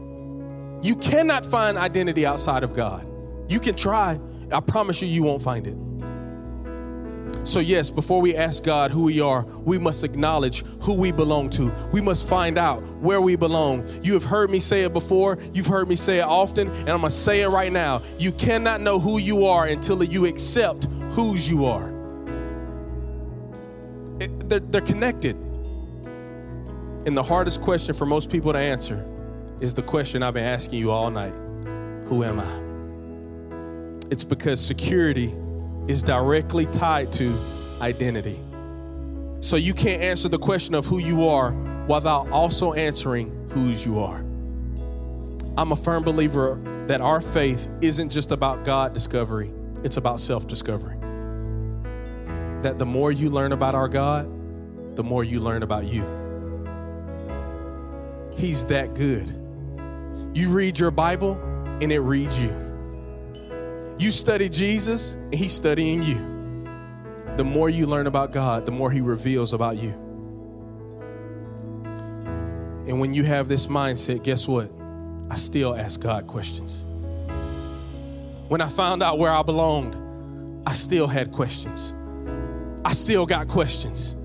You 0.81 0.95
cannot 0.97 1.45
find 1.45 1.77
identity 1.77 2.25
outside 2.25 2.63
of 2.63 2.75
God. 2.75 3.09
You 3.47 3.59
can 3.59 3.75
try, 3.75 4.19
I 4.51 4.59
promise 4.59 5.01
you, 5.01 5.07
you 5.07 5.23
won't 5.23 5.41
find 5.41 5.65
it. 5.65 5.77
So, 7.45 7.59
yes, 7.59 7.91
before 7.91 8.21
we 8.21 8.35
ask 8.35 8.63
God 8.63 8.89
who 8.89 9.03
we 9.03 9.21
are, 9.21 9.45
we 9.45 9.77
must 9.77 10.03
acknowledge 10.03 10.65
who 10.81 10.95
we 10.95 11.11
belong 11.11 11.51
to. 11.51 11.71
We 11.91 12.01
must 12.01 12.27
find 12.27 12.57
out 12.57 12.81
where 12.97 13.21
we 13.21 13.35
belong. 13.35 13.87
You 14.01 14.13
have 14.13 14.23
heard 14.23 14.49
me 14.49 14.59
say 14.59 14.81
it 14.81 14.93
before, 14.93 15.37
you've 15.53 15.67
heard 15.67 15.87
me 15.87 15.95
say 15.95 16.17
it 16.17 16.23
often, 16.23 16.69
and 16.69 16.89
I'm 16.89 17.01
gonna 17.01 17.11
say 17.11 17.41
it 17.41 17.49
right 17.49 17.71
now. 17.71 18.01
You 18.17 18.31
cannot 18.31 18.81
know 18.81 18.99
who 18.99 19.19
you 19.19 19.45
are 19.45 19.67
until 19.67 20.03
you 20.03 20.25
accept 20.25 20.85
whose 21.11 21.47
you 21.47 21.65
are. 21.65 21.93
It, 24.19 24.49
they're, 24.49 24.59
they're 24.61 24.81
connected. 24.81 25.35
And 27.05 27.15
the 27.15 27.23
hardest 27.23 27.61
question 27.61 27.93
for 27.93 28.07
most 28.07 28.31
people 28.31 28.53
to 28.53 28.59
answer 28.59 29.05
is 29.59 29.75
the 29.75 29.83
question 29.83 30.23
I've 30.23 30.33
been 30.33 30.45
asking 30.45 30.79
you 30.79 30.89
all 30.89 31.11
night 31.11 31.33
Who 32.07 32.23
am 32.23 32.39
I? 32.39 34.07
It's 34.09 34.23
because 34.23 34.59
security 34.59 35.35
is 35.87 36.03
directly 36.03 36.65
tied 36.65 37.11
to 37.13 37.37
identity. 37.81 38.39
So 39.39 39.55
you 39.57 39.73
can't 39.73 40.01
answer 40.01 40.27
the 40.27 40.39
question 40.39 40.73
of 40.73 40.85
who 40.85 40.97
you 40.97 41.27
are 41.27 41.51
without 41.87 42.29
also 42.31 42.73
answering 42.73 43.49
whose 43.51 43.85
you 43.85 43.99
are. 43.99 44.19
I'm 45.57 45.71
a 45.71 45.75
firm 45.75 46.03
believer 46.03 46.59
that 46.87 47.01
our 47.01 47.21
faith 47.21 47.69
isn't 47.81 48.09
just 48.09 48.31
about 48.31 48.63
God 48.63 48.93
discovery, 48.93 49.51
it's 49.83 49.97
about 49.97 50.19
self 50.19 50.47
discovery. 50.47 50.97
That 52.63 52.79
the 52.79 52.85
more 52.85 53.11
you 53.11 53.29
learn 53.29 53.51
about 53.51 53.75
our 53.75 53.87
God, 53.87 54.95
the 54.95 55.03
more 55.03 55.23
you 55.23 55.39
learn 55.39 55.61
about 55.63 55.85
you. 55.85 56.03
He's 58.35 58.65
that 58.65 58.95
good. 58.95 59.29
You 60.33 60.49
read 60.49 60.79
your 60.79 60.91
Bible 60.91 61.39
and 61.81 61.91
it 61.91 61.99
reads 61.99 62.41
you. 62.41 62.64
You 63.97 64.11
study 64.11 64.49
Jesus, 64.49 65.13
and 65.15 65.35
He's 65.35 65.53
studying 65.53 66.03
you. 66.03 66.33
The 67.37 67.43
more 67.43 67.69
you 67.69 67.85
learn 67.85 68.07
about 68.07 68.31
God, 68.31 68.65
the 68.65 68.71
more 68.71 68.91
He 68.91 69.01
reveals 69.01 69.53
about 69.53 69.77
you. 69.77 69.91
And 72.87 72.99
when 72.99 73.13
you 73.13 73.23
have 73.23 73.47
this 73.47 73.67
mindset, 73.67 74.23
guess 74.23 74.47
what? 74.47 74.71
I 75.29 75.37
still 75.37 75.75
ask 75.75 75.99
God 75.99 76.27
questions. 76.27 76.83
When 78.47 78.61
I 78.61 78.69
found 78.69 79.01
out 79.01 79.17
where 79.17 79.31
I 79.31 79.41
belonged, 79.41 79.95
I 80.67 80.73
still 80.73 81.07
had 81.07 81.31
questions. 81.31 81.93
I 82.83 82.91
still 82.91 83.25
got 83.25 83.47
questions. 83.47 84.15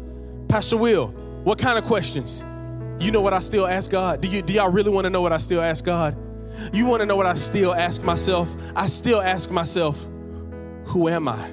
Pastor 0.49 0.77
Will, 0.77 1.09
what 1.45 1.59
kind 1.59 1.79
of 1.79 1.85
questions? 1.85 2.45
You 2.99 3.11
know 3.11 3.23
what 3.23 3.33
I 3.33 3.39
still 3.39 3.67
ask 3.67 3.91
God? 3.91 4.21
Do, 4.21 4.29
you, 4.29 4.43
do 4.43 4.53
y'all 4.53 4.71
really 4.71 4.91
want 4.91 5.07
to 5.07 5.11
know 5.11 5.23
what 5.23 5.33
I 5.33 5.39
still 5.39 5.63
ask 5.63 5.85
God? 5.85 6.17
You 6.73 6.87
want 6.87 7.01
to 7.01 7.07
know 7.07 7.17
what 7.17 7.27
I 7.27 7.35
still 7.35 7.75
ask 7.75 8.03
myself? 8.03 8.55
I 8.77 8.87
still 8.87 9.21
ask 9.21 9.51
myself, 9.51 10.09
who 10.87 11.09
am 11.09 11.29
I? 11.29 11.49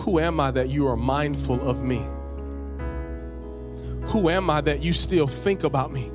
Who 0.00 0.20
am 0.20 0.38
I 0.38 0.50
that 0.52 0.68
you 0.68 0.86
are 0.86 0.96
mindful 0.96 1.60
of 1.68 1.82
me? 1.82 2.04
Who 4.08 4.30
am 4.30 4.48
I 4.48 4.60
that 4.60 4.82
you 4.82 4.92
still 4.92 5.26
think 5.26 5.64
about 5.64 5.92
me? 5.92 6.12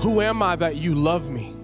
Who 0.00 0.20
am 0.20 0.42
I 0.42 0.56
that 0.56 0.76
you 0.76 0.94
love 0.94 1.28
me? 1.30 1.54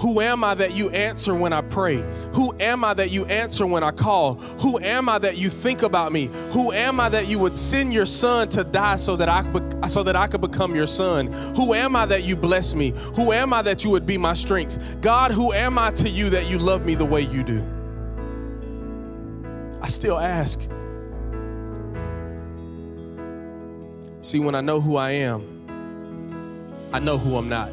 Who 0.00 0.20
am 0.20 0.42
I 0.42 0.54
that 0.54 0.74
you 0.74 0.90
answer 0.90 1.32
when 1.34 1.52
I 1.52 1.60
pray? 1.60 2.04
Who 2.34 2.52
am 2.58 2.82
I 2.84 2.94
that 2.94 3.12
you 3.12 3.24
answer 3.26 3.64
when 3.64 3.84
I 3.84 3.92
call? 3.92 4.34
Who 4.34 4.80
am 4.80 5.08
I 5.08 5.18
that 5.18 5.36
you 5.36 5.48
think 5.48 5.82
about 5.82 6.10
me? 6.12 6.28
Who 6.50 6.72
am 6.72 6.98
I 6.98 7.08
that 7.10 7.28
you 7.28 7.38
would 7.38 7.56
send 7.56 7.94
your 7.94 8.06
son 8.06 8.48
to 8.48 8.64
die 8.64 8.96
so 8.96 9.14
that 9.14 9.28
I 9.28 9.42
so 9.88 10.02
that 10.02 10.16
I 10.16 10.26
could 10.26 10.40
become 10.40 10.74
your 10.74 10.86
son? 10.86 11.32
Who 11.56 11.74
am 11.74 11.96
I 11.96 12.06
that 12.06 12.24
you 12.24 12.36
bless 12.36 12.74
me? 12.74 12.92
Who 13.16 13.32
am 13.32 13.52
I 13.52 13.62
that 13.62 13.84
you 13.84 13.90
would 13.90 14.06
be 14.06 14.18
my 14.18 14.34
strength? 14.34 15.00
God, 15.00 15.32
who 15.32 15.52
am 15.52 15.78
I 15.78 15.90
to 15.92 16.08
you 16.08 16.30
that 16.30 16.46
you 16.46 16.58
love 16.58 16.84
me 16.84 16.94
the 16.94 17.04
way 17.04 17.22
you 17.22 17.42
do? 17.42 17.64
I 19.82 19.88
still 19.88 20.18
ask. 20.18 20.60
See, 24.20 24.38
when 24.38 24.54
I 24.54 24.60
know 24.60 24.80
who 24.80 24.96
I 24.96 25.10
am, 25.10 26.90
I 26.92 27.00
know 27.00 27.18
who 27.18 27.36
I'm 27.36 27.48
not. 27.48 27.70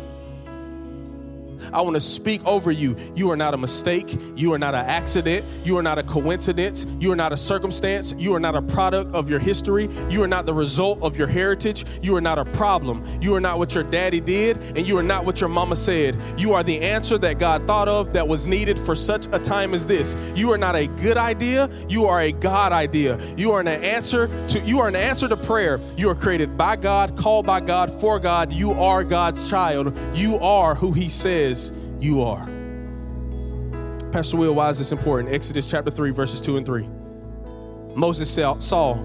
I 1.73 1.81
want 1.81 1.95
to 1.95 1.99
speak 1.99 2.45
over 2.45 2.71
you. 2.71 2.95
You 3.15 3.31
are 3.31 3.37
not 3.37 3.53
a 3.53 3.57
mistake. 3.57 4.17
You 4.35 4.53
are 4.53 4.59
not 4.59 4.75
an 4.75 4.85
accident. 4.85 5.45
You 5.65 5.77
are 5.77 5.83
not 5.83 5.97
a 5.97 6.03
coincidence. 6.03 6.85
You 6.99 7.11
are 7.11 7.15
not 7.15 7.33
a 7.33 7.37
circumstance. 7.37 8.13
You 8.17 8.33
are 8.33 8.39
not 8.39 8.55
a 8.55 8.61
product 8.61 9.13
of 9.13 9.29
your 9.29 9.39
history. 9.39 9.89
You 10.09 10.23
are 10.23 10.27
not 10.27 10.45
the 10.45 10.53
result 10.53 11.01
of 11.01 11.17
your 11.17 11.27
heritage. 11.27 11.85
You 12.01 12.15
are 12.15 12.21
not 12.21 12.39
a 12.39 12.45
problem. 12.45 13.03
You 13.21 13.35
are 13.35 13.41
not 13.41 13.57
what 13.57 13.73
your 13.73 13.83
daddy 13.83 14.19
did, 14.19 14.57
and 14.77 14.87
you 14.87 14.97
are 14.97 15.03
not 15.03 15.25
what 15.25 15.39
your 15.41 15.49
mama 15.49 15.75
said. 15.75 16.21
You 16.37 16.53
are 16.53 16.63
the 16.63 16.79
answer 16.81 17.17
that 17.17 17.39
God 17.39 17.65
thought 17.67 17.87
of 17.87 18.13
that 18.13 18.27
was 18.27 18.47
needed 18.47 18.79
for 18.79 18.95
such 18.95 19.27
a 19.31 19.39
time 19.39 19.73
as 19.73 19.85
this. 19.85 20.15
You 20.35 20.51
are 20.51 20.57
not 20.57 20.75
a 20.75 20.87
good 20.87 21.17
idea. 21.17 21.69
You 21.87 22.05
are 22.05 22.21
a 22.21 22.31
God 22.31 22.71
idea. 22.71 23.19
You 23.37 23.51
are 23.51 23.59
an 23.59 23.67
answer 23.67 24.27
to 24.47 24.59
you 24.61 24.79
are 24.79 24.87
an 24.87 24.95
answer 24.95 25.27
to 25.27 25.37
prayer. 25.37 25.79
You 25.97 26.09
are 26.09 26.15
created 26.15 26.57
by 26.57 26.75
God, 26.75 27.17
called 27.17 27.45
by 27.45 27.59
God, 27.59 27.91
for 27.99 28.19
God. 28.19 28.53
You 28.53 28.71
are 28.71 29.03
God's 29.03 29.49
child. 29.49 29.97
You 30.13 30.37
are 30.37 30.75
who 30.75 30.91
He 30.91 31.09
says 31.09 31.48
you 31.99 32.21
are. 32.21 32.45
Pastor 34.11 34.37
Will, 34.37 34.55
why 34.55 34.69
is 34.69 34.77
this 34.77 34.91
important? 34.91 35.33
Exodus 35.33 35.65
chapter 35.65 35.91
3, 35.91 36.11
verses 36.11 36.41
2 36.41 36.57
and 36.57 36.65
3. 36.65 36.87
Moses 37.95 38.29
saw 38.31 38.97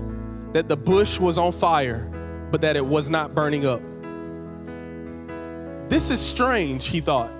that 0.52 0.68
the 0.68 0.76
bush 0.76 1.18
was 1.18 1.36
on 1.36 1.52
fire, 1.52 2.10
but 2.50 2.60
that 2.60 2.76
it 2.76 2.84
was 2.84 3.10
not 3.10 3.34
burning 3.34 3.66
up. 3.66 3.82
This 5.88 6.10
is 6.10 6.20
strange, 6.20 6.86
he 6.86 7.00
thought. 7.00 7.30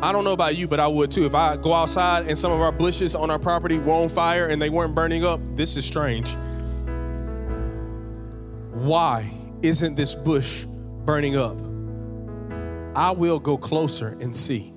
I 0.00 0.12
don't 0.12 0.24
know 0.24 0.32
about 0.32 0.56
you, 0.56 0.66
but 0.68 0.80
I 0.80 0.86
would 0.86 1.10
too. 1.10 1.26
If 1.26 1.34
I 1.34 1.56
go 1.56 1.72
outside 1.72 2.26
and 2.26 2.36
some 2.36 2.52
of 2.52 2.60
our 2.60 2.72
bushes 2.72 3.14
on 3.14 3.30
our 3.30 3.38
property 3.38 3.78
were 3.78 3.92
on 3.92 4.08
fire 4.08 4.48
and 4.48 4.60
they 4.60 4.68
weren't 4.68 4.94
burning 4.94 5.24
up, 5.24 5.40
this 5.56 5.76
is 5.76 5.84
strange. 5.84 6.36
Why 8.72 9.32
isn't 9.62 9.94
this 9.94 10.14
bush 10.14 10.64
burning 11.04 11.36
up? 11.36 11.56
I 12.94 13.10
will 13.10 13.38
go 13.38 13.56
closer 13.56 14.16
and 14.20 14.36
see. 14.36 14.74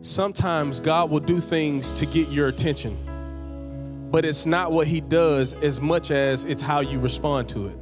Sometimes 0.00 0.80
God 0.80 1.10
will 1.10 1.20
do 1.20 1.40
things 1.40 1.92
to 1.94 2.06
get 2.06 2.28
your 2.28 2.48
attention, 2.48 4.08
but 4.10 4.24
it's 4.24 4.46
not 4.46 4.72
what 4.72 4.86
He 4.86 5.00
does 5.00 5.52
as 5.54 5.80
much 5.80 6.10
as 6.10 6.44
it's 6.44 6.62
how 6.62 6.80
you 6.80 6.98
respond 6.98 7.48
to 7.50 7.66
it. 7.66 7.78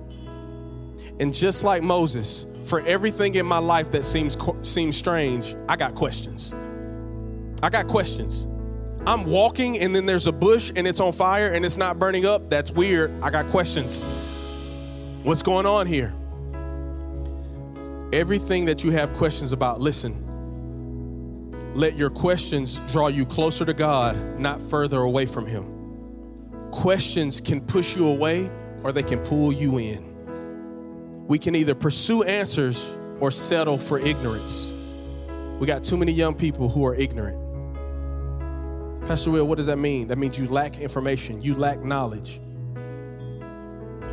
And 1.21 1.33
just 1.33 1.63
like 1.63 1.83
Moses, 1.83 2.47
for 2.65 2.81
everything 2.81 3.37
in 3.37 3.47
my 3.47 3.59
life 3.59 3.93
that 3.93 4.05
seems 4.05 4.37
seems 4.63 4.97
strange, 4.97 5.55
I 5.69 5.77
got 5.77 5.95
questions. 5.95 6.55
I 7.63 7.69
got 7.69 7.87
questions. 7.87 8.49
I'm 9.07 9.25
walking 9.25 9.79
and 9.79 9.95
then 9.95 10.05
there's 10.05 10.27
a 10.27 10.33
bush 10.33 10.73
and 10.75 10.87
it's 10.87 10.99
on 10.99 11.13
fire 11.13 11.53
and 11.53 11.65
it's 11.65 11.77
not 11.77 11.99
burning 11.99 12.27
up. 12.27 12.51
That's 12.51 12.73
weird. 12.73 13.13
I 13.23 13.31
got 13.31 13.49
questions. 13.51 14.05
What's 15.23 15.43
going 15.43 15.65
on 15.65 15.87
here? 15.87 16.13
Everything 18.13 18.67
that 18.67 18.85
you 18.85 18.93
have 18.93 19.13
questions 19.15 19.53
about, 19.53 19.81
listen. 19.81 20.23
Let 21.75 21.97
your 21.97 22.09
questions 22.09 22.77
draw 22.89 23.09
you 23.09 23.27
closer 23.27 23.65
to 23.65 23.75
God, 23.75 24.39
not 24.39 24.63
further 24.63 25.01
away 25.01 25.27
from 25.27 25.45
Him. 25.45 26.71
Questions 26.71 27.41
can 27.41 27.61
push 27.61 27.97
you 27.97 28.07
away 28.07 28.51
or 28.85 28.93
they 28.93 29.03
can 29.03 29.19
pull 29.21 29.53
you 29.53 29.79
in. 29.79 31.27
We 31.27 31.39
can 31.39 31.57
either 31.57 31.75
pursue 31.75 32.23
answers 32.23 32.97
or 33.19 33.31
settle 33.31 33.77
for 33.77 33.99
ignorance. 33.99 34.73
We 35.59 35.67
got 35.67 35.83
too 35.83 35.97
many 35.97 36.13
young 36.13 36.35
people 36.35 36.69
who 36.69 36.87
are 36.87 36.95
ignorant. 36.95 37.43
Pastor 39.07 39.33
Will, 39.33 39.47
what 39.47 39.57
does 39.57 39.67
that 39.67 39.79
mean? 39.79 40.09
That 40.09 40.19
means 40.19 40.39
you 40.39 40.47
lack 40.49 40.79
information, 40.79 41.43
you 41.43 41.55
lack 41.55 41.83
knowledge. 41.83 42.41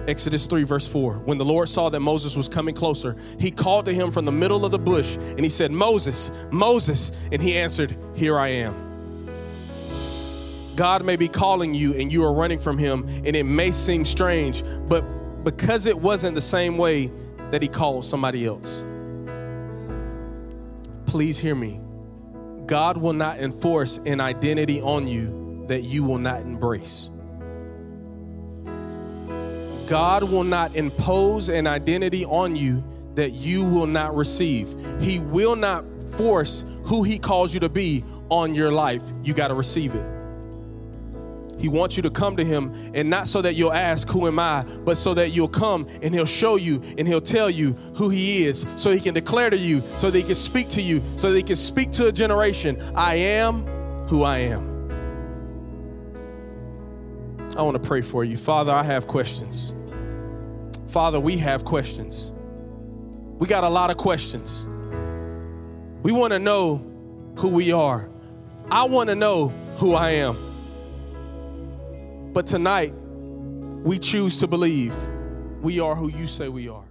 Exodus 0.07 0.45
3, 0.45 0.63
verse 0.63 0.87
4. 0.87 1.19
When 1.19 1.37
the 1.37 1.45
Lord 1.45 1.69
saw 1.69 1.89
that 1.89 1.99
Moses 1.99 2.35
was 2.35 2.49
coming 2.49 2.75
closer, 2.75 3.15
he 3.39 3.51
called 3.51 3.85
to 3.85 3.93
him 3.93 4.11
from 4.11 4.25
the 4.25 4.31
middle 4.31 4.65
of 4.65 4.71
the 4.71 4.79
bush 4.79 5.15
and 5.15 5.39
he 5.39 5.49
said, 5.49 5.71
Moses, 5.71 6.31
Moses. 6.51 7.11
And 7.31 7.41
he 7.41 7.57
answered, 7.57 7.95
Here 8.13 8.37
I 8.37 8.49
am. 8.49 8.83
God 10.75 11.05
may 11.05 11.15
be 11.15 11.27
calling 11.27 11.73
you 11.73 11.93
and 11.93 12.11
you 12.11 12.23
are 12.23 12.33
running 12.33 12.59
from 12.59 12.77
him, 12.77 13.07
and 13.07 13.35
it 13.35 13.43
may 13.43 13.71
seem 13.71 14.05
strange, 14.05 14.63
but 14.87 15.01
because 15.43 15.85
it 15.85 15.97
wasn't 15.97 16.35
the 16.35 16.41
same 16.41 16.77
way 16.77 17.11
that 17.51 17.61
he 17.61 17.67
called 17.67 18.05
somebody 18.05 18.45
else. 18.45 18.83
Please 21.05 21.37
hear 21.37 21.53
me. 21.53 21.79
God 22.65 22.97
will 22.97 23.13
not 23.13 23.39
enforce 23.39 23.99
an 24.05 24.19
identity 24.19 24.81
on 24.81 25.07
you 25.07 25.65
that 25.67 25.81
you 25.81 26.03
will 26.03 26.17
not 26.17 26.41
embrace. 26.41 27.09
God 29.87 30.23
will 30.23 30.43
not 30.43 30.75
impose 30.75 31.49
an 31.49 31.67
identity 31.67 32.25
on 32.25 32.55
you 32.55 32.83
that 33.15 33.31
you 33.31 33.63
will 33.63 33.87
not 33.87 34.15
receive. 34.15 34.75
He 34.99 35.19
will 35.19 35.55
not 35.55 35.85
force 36.17 36.65
who 36.83 37.03
He 37.03 37.19
calls 37.19 37.53
you 37.53 37.59
to 37.61 37.69
be 37.69 38.03
on 38.29 38.55
your 38.55 38.71
life. 38.71 39.03
You 39.23 39.33
got 39.33 39.49
to 39.49 39.53
receive 39.53 39.93
it. 39.95 40.05
He 41.59 41.69
wants 41.69 41.95
you 41.95 42.03
to 42.03 42.09
come 42.09 42.35
to 42.37 42.43
Him, 42.43 42.73
and 42.93 43.09
not 43.09 43.27
so 43.27 43.41
that 43.41 43.53
you'll 43.53 43.71
ask, 43.71 44.07
Who 44.09 44.27
am 44.27 44.39
I? 44.39 44.63
but 44.83 44.97
so 44.97 45.13
that 45.13 45.29
you'll 45.29 45.47
come 45.47 45.87
and 46.01 46.13
He'll 46.13 46.25
show 46.25 46.55
you 46.55 46.81
and 46.97 47.07
He'll 47.07 47.21
tell 47.21 47.49
you 47.49 47.73
who 47.95 48.09
He 48.09 48.45
is, 48.45 48.65
so 48.75 48.91
He 48.91 48.99
can 48.99 49.13
declare 49.13 49.49
to 49.49 49.57
you, 49.57 49.83
so 49.95 50.11
that 50.11 50.17
He 50.17 50.23
can 50.23 50.35
speak 50.35 50.67
to 50.69 50.81
you, 50.81 51.01
so 51.15 51.31
that 51.31 51.37
He 51.37 51.43
can 51.43 51.55
speak 51.55 51.91
to 51.93 52.07
a 52.07 52.11
generation 52.11 52.81
I 52.95 53.15
am 53.15 53.65
who 54.07 54.23
I 54.23 54.39
am. 54.39 54.72
I 57.55 57.61
want 57.61 57.81
to 57.81 57.87
pray 57.87 58.01
for 58.01 58.23
you. 58.23 58.35
Father, 58.35 58.71
I 58.71 58.83
have 58.83 59.07
questions. 59.07 59.75
Father, 60.87 61.19
we 61.19 61.37
have 61.37 61.63
questions. 61.65 62.31
We 63.39 63.47
got 63.47 63.63
a 63.63 63.69
lot 63.69 63.91
of 63.91 63.97
questions. 63.97 64.65
We 66.03 66.11
want 66.11 66.33
to 66.33 66.39
know 66.39 66.77
who 67.37 67.49
we 67.49 67.71
are. 67.71 68.09
I 68.71 68.85
want 68.85 69.09
to 69.09 69.15
know 69.15 69.49
who 69.77 69.93
I 69.93 70.11
am. 70.11 70.37
But 72.33 72.47
tonight, 72.47 72.93
we 73.83 73.99
choose 73.99 74.37
to 74.37 74.47
believe 74.47 74.95
we 75.61 75.79
are 75.79 75.95
who 75.95 76.09
you 76.09 76.25
say 76.27 76.49
we 76.49 76.67
are. 76.69 76.82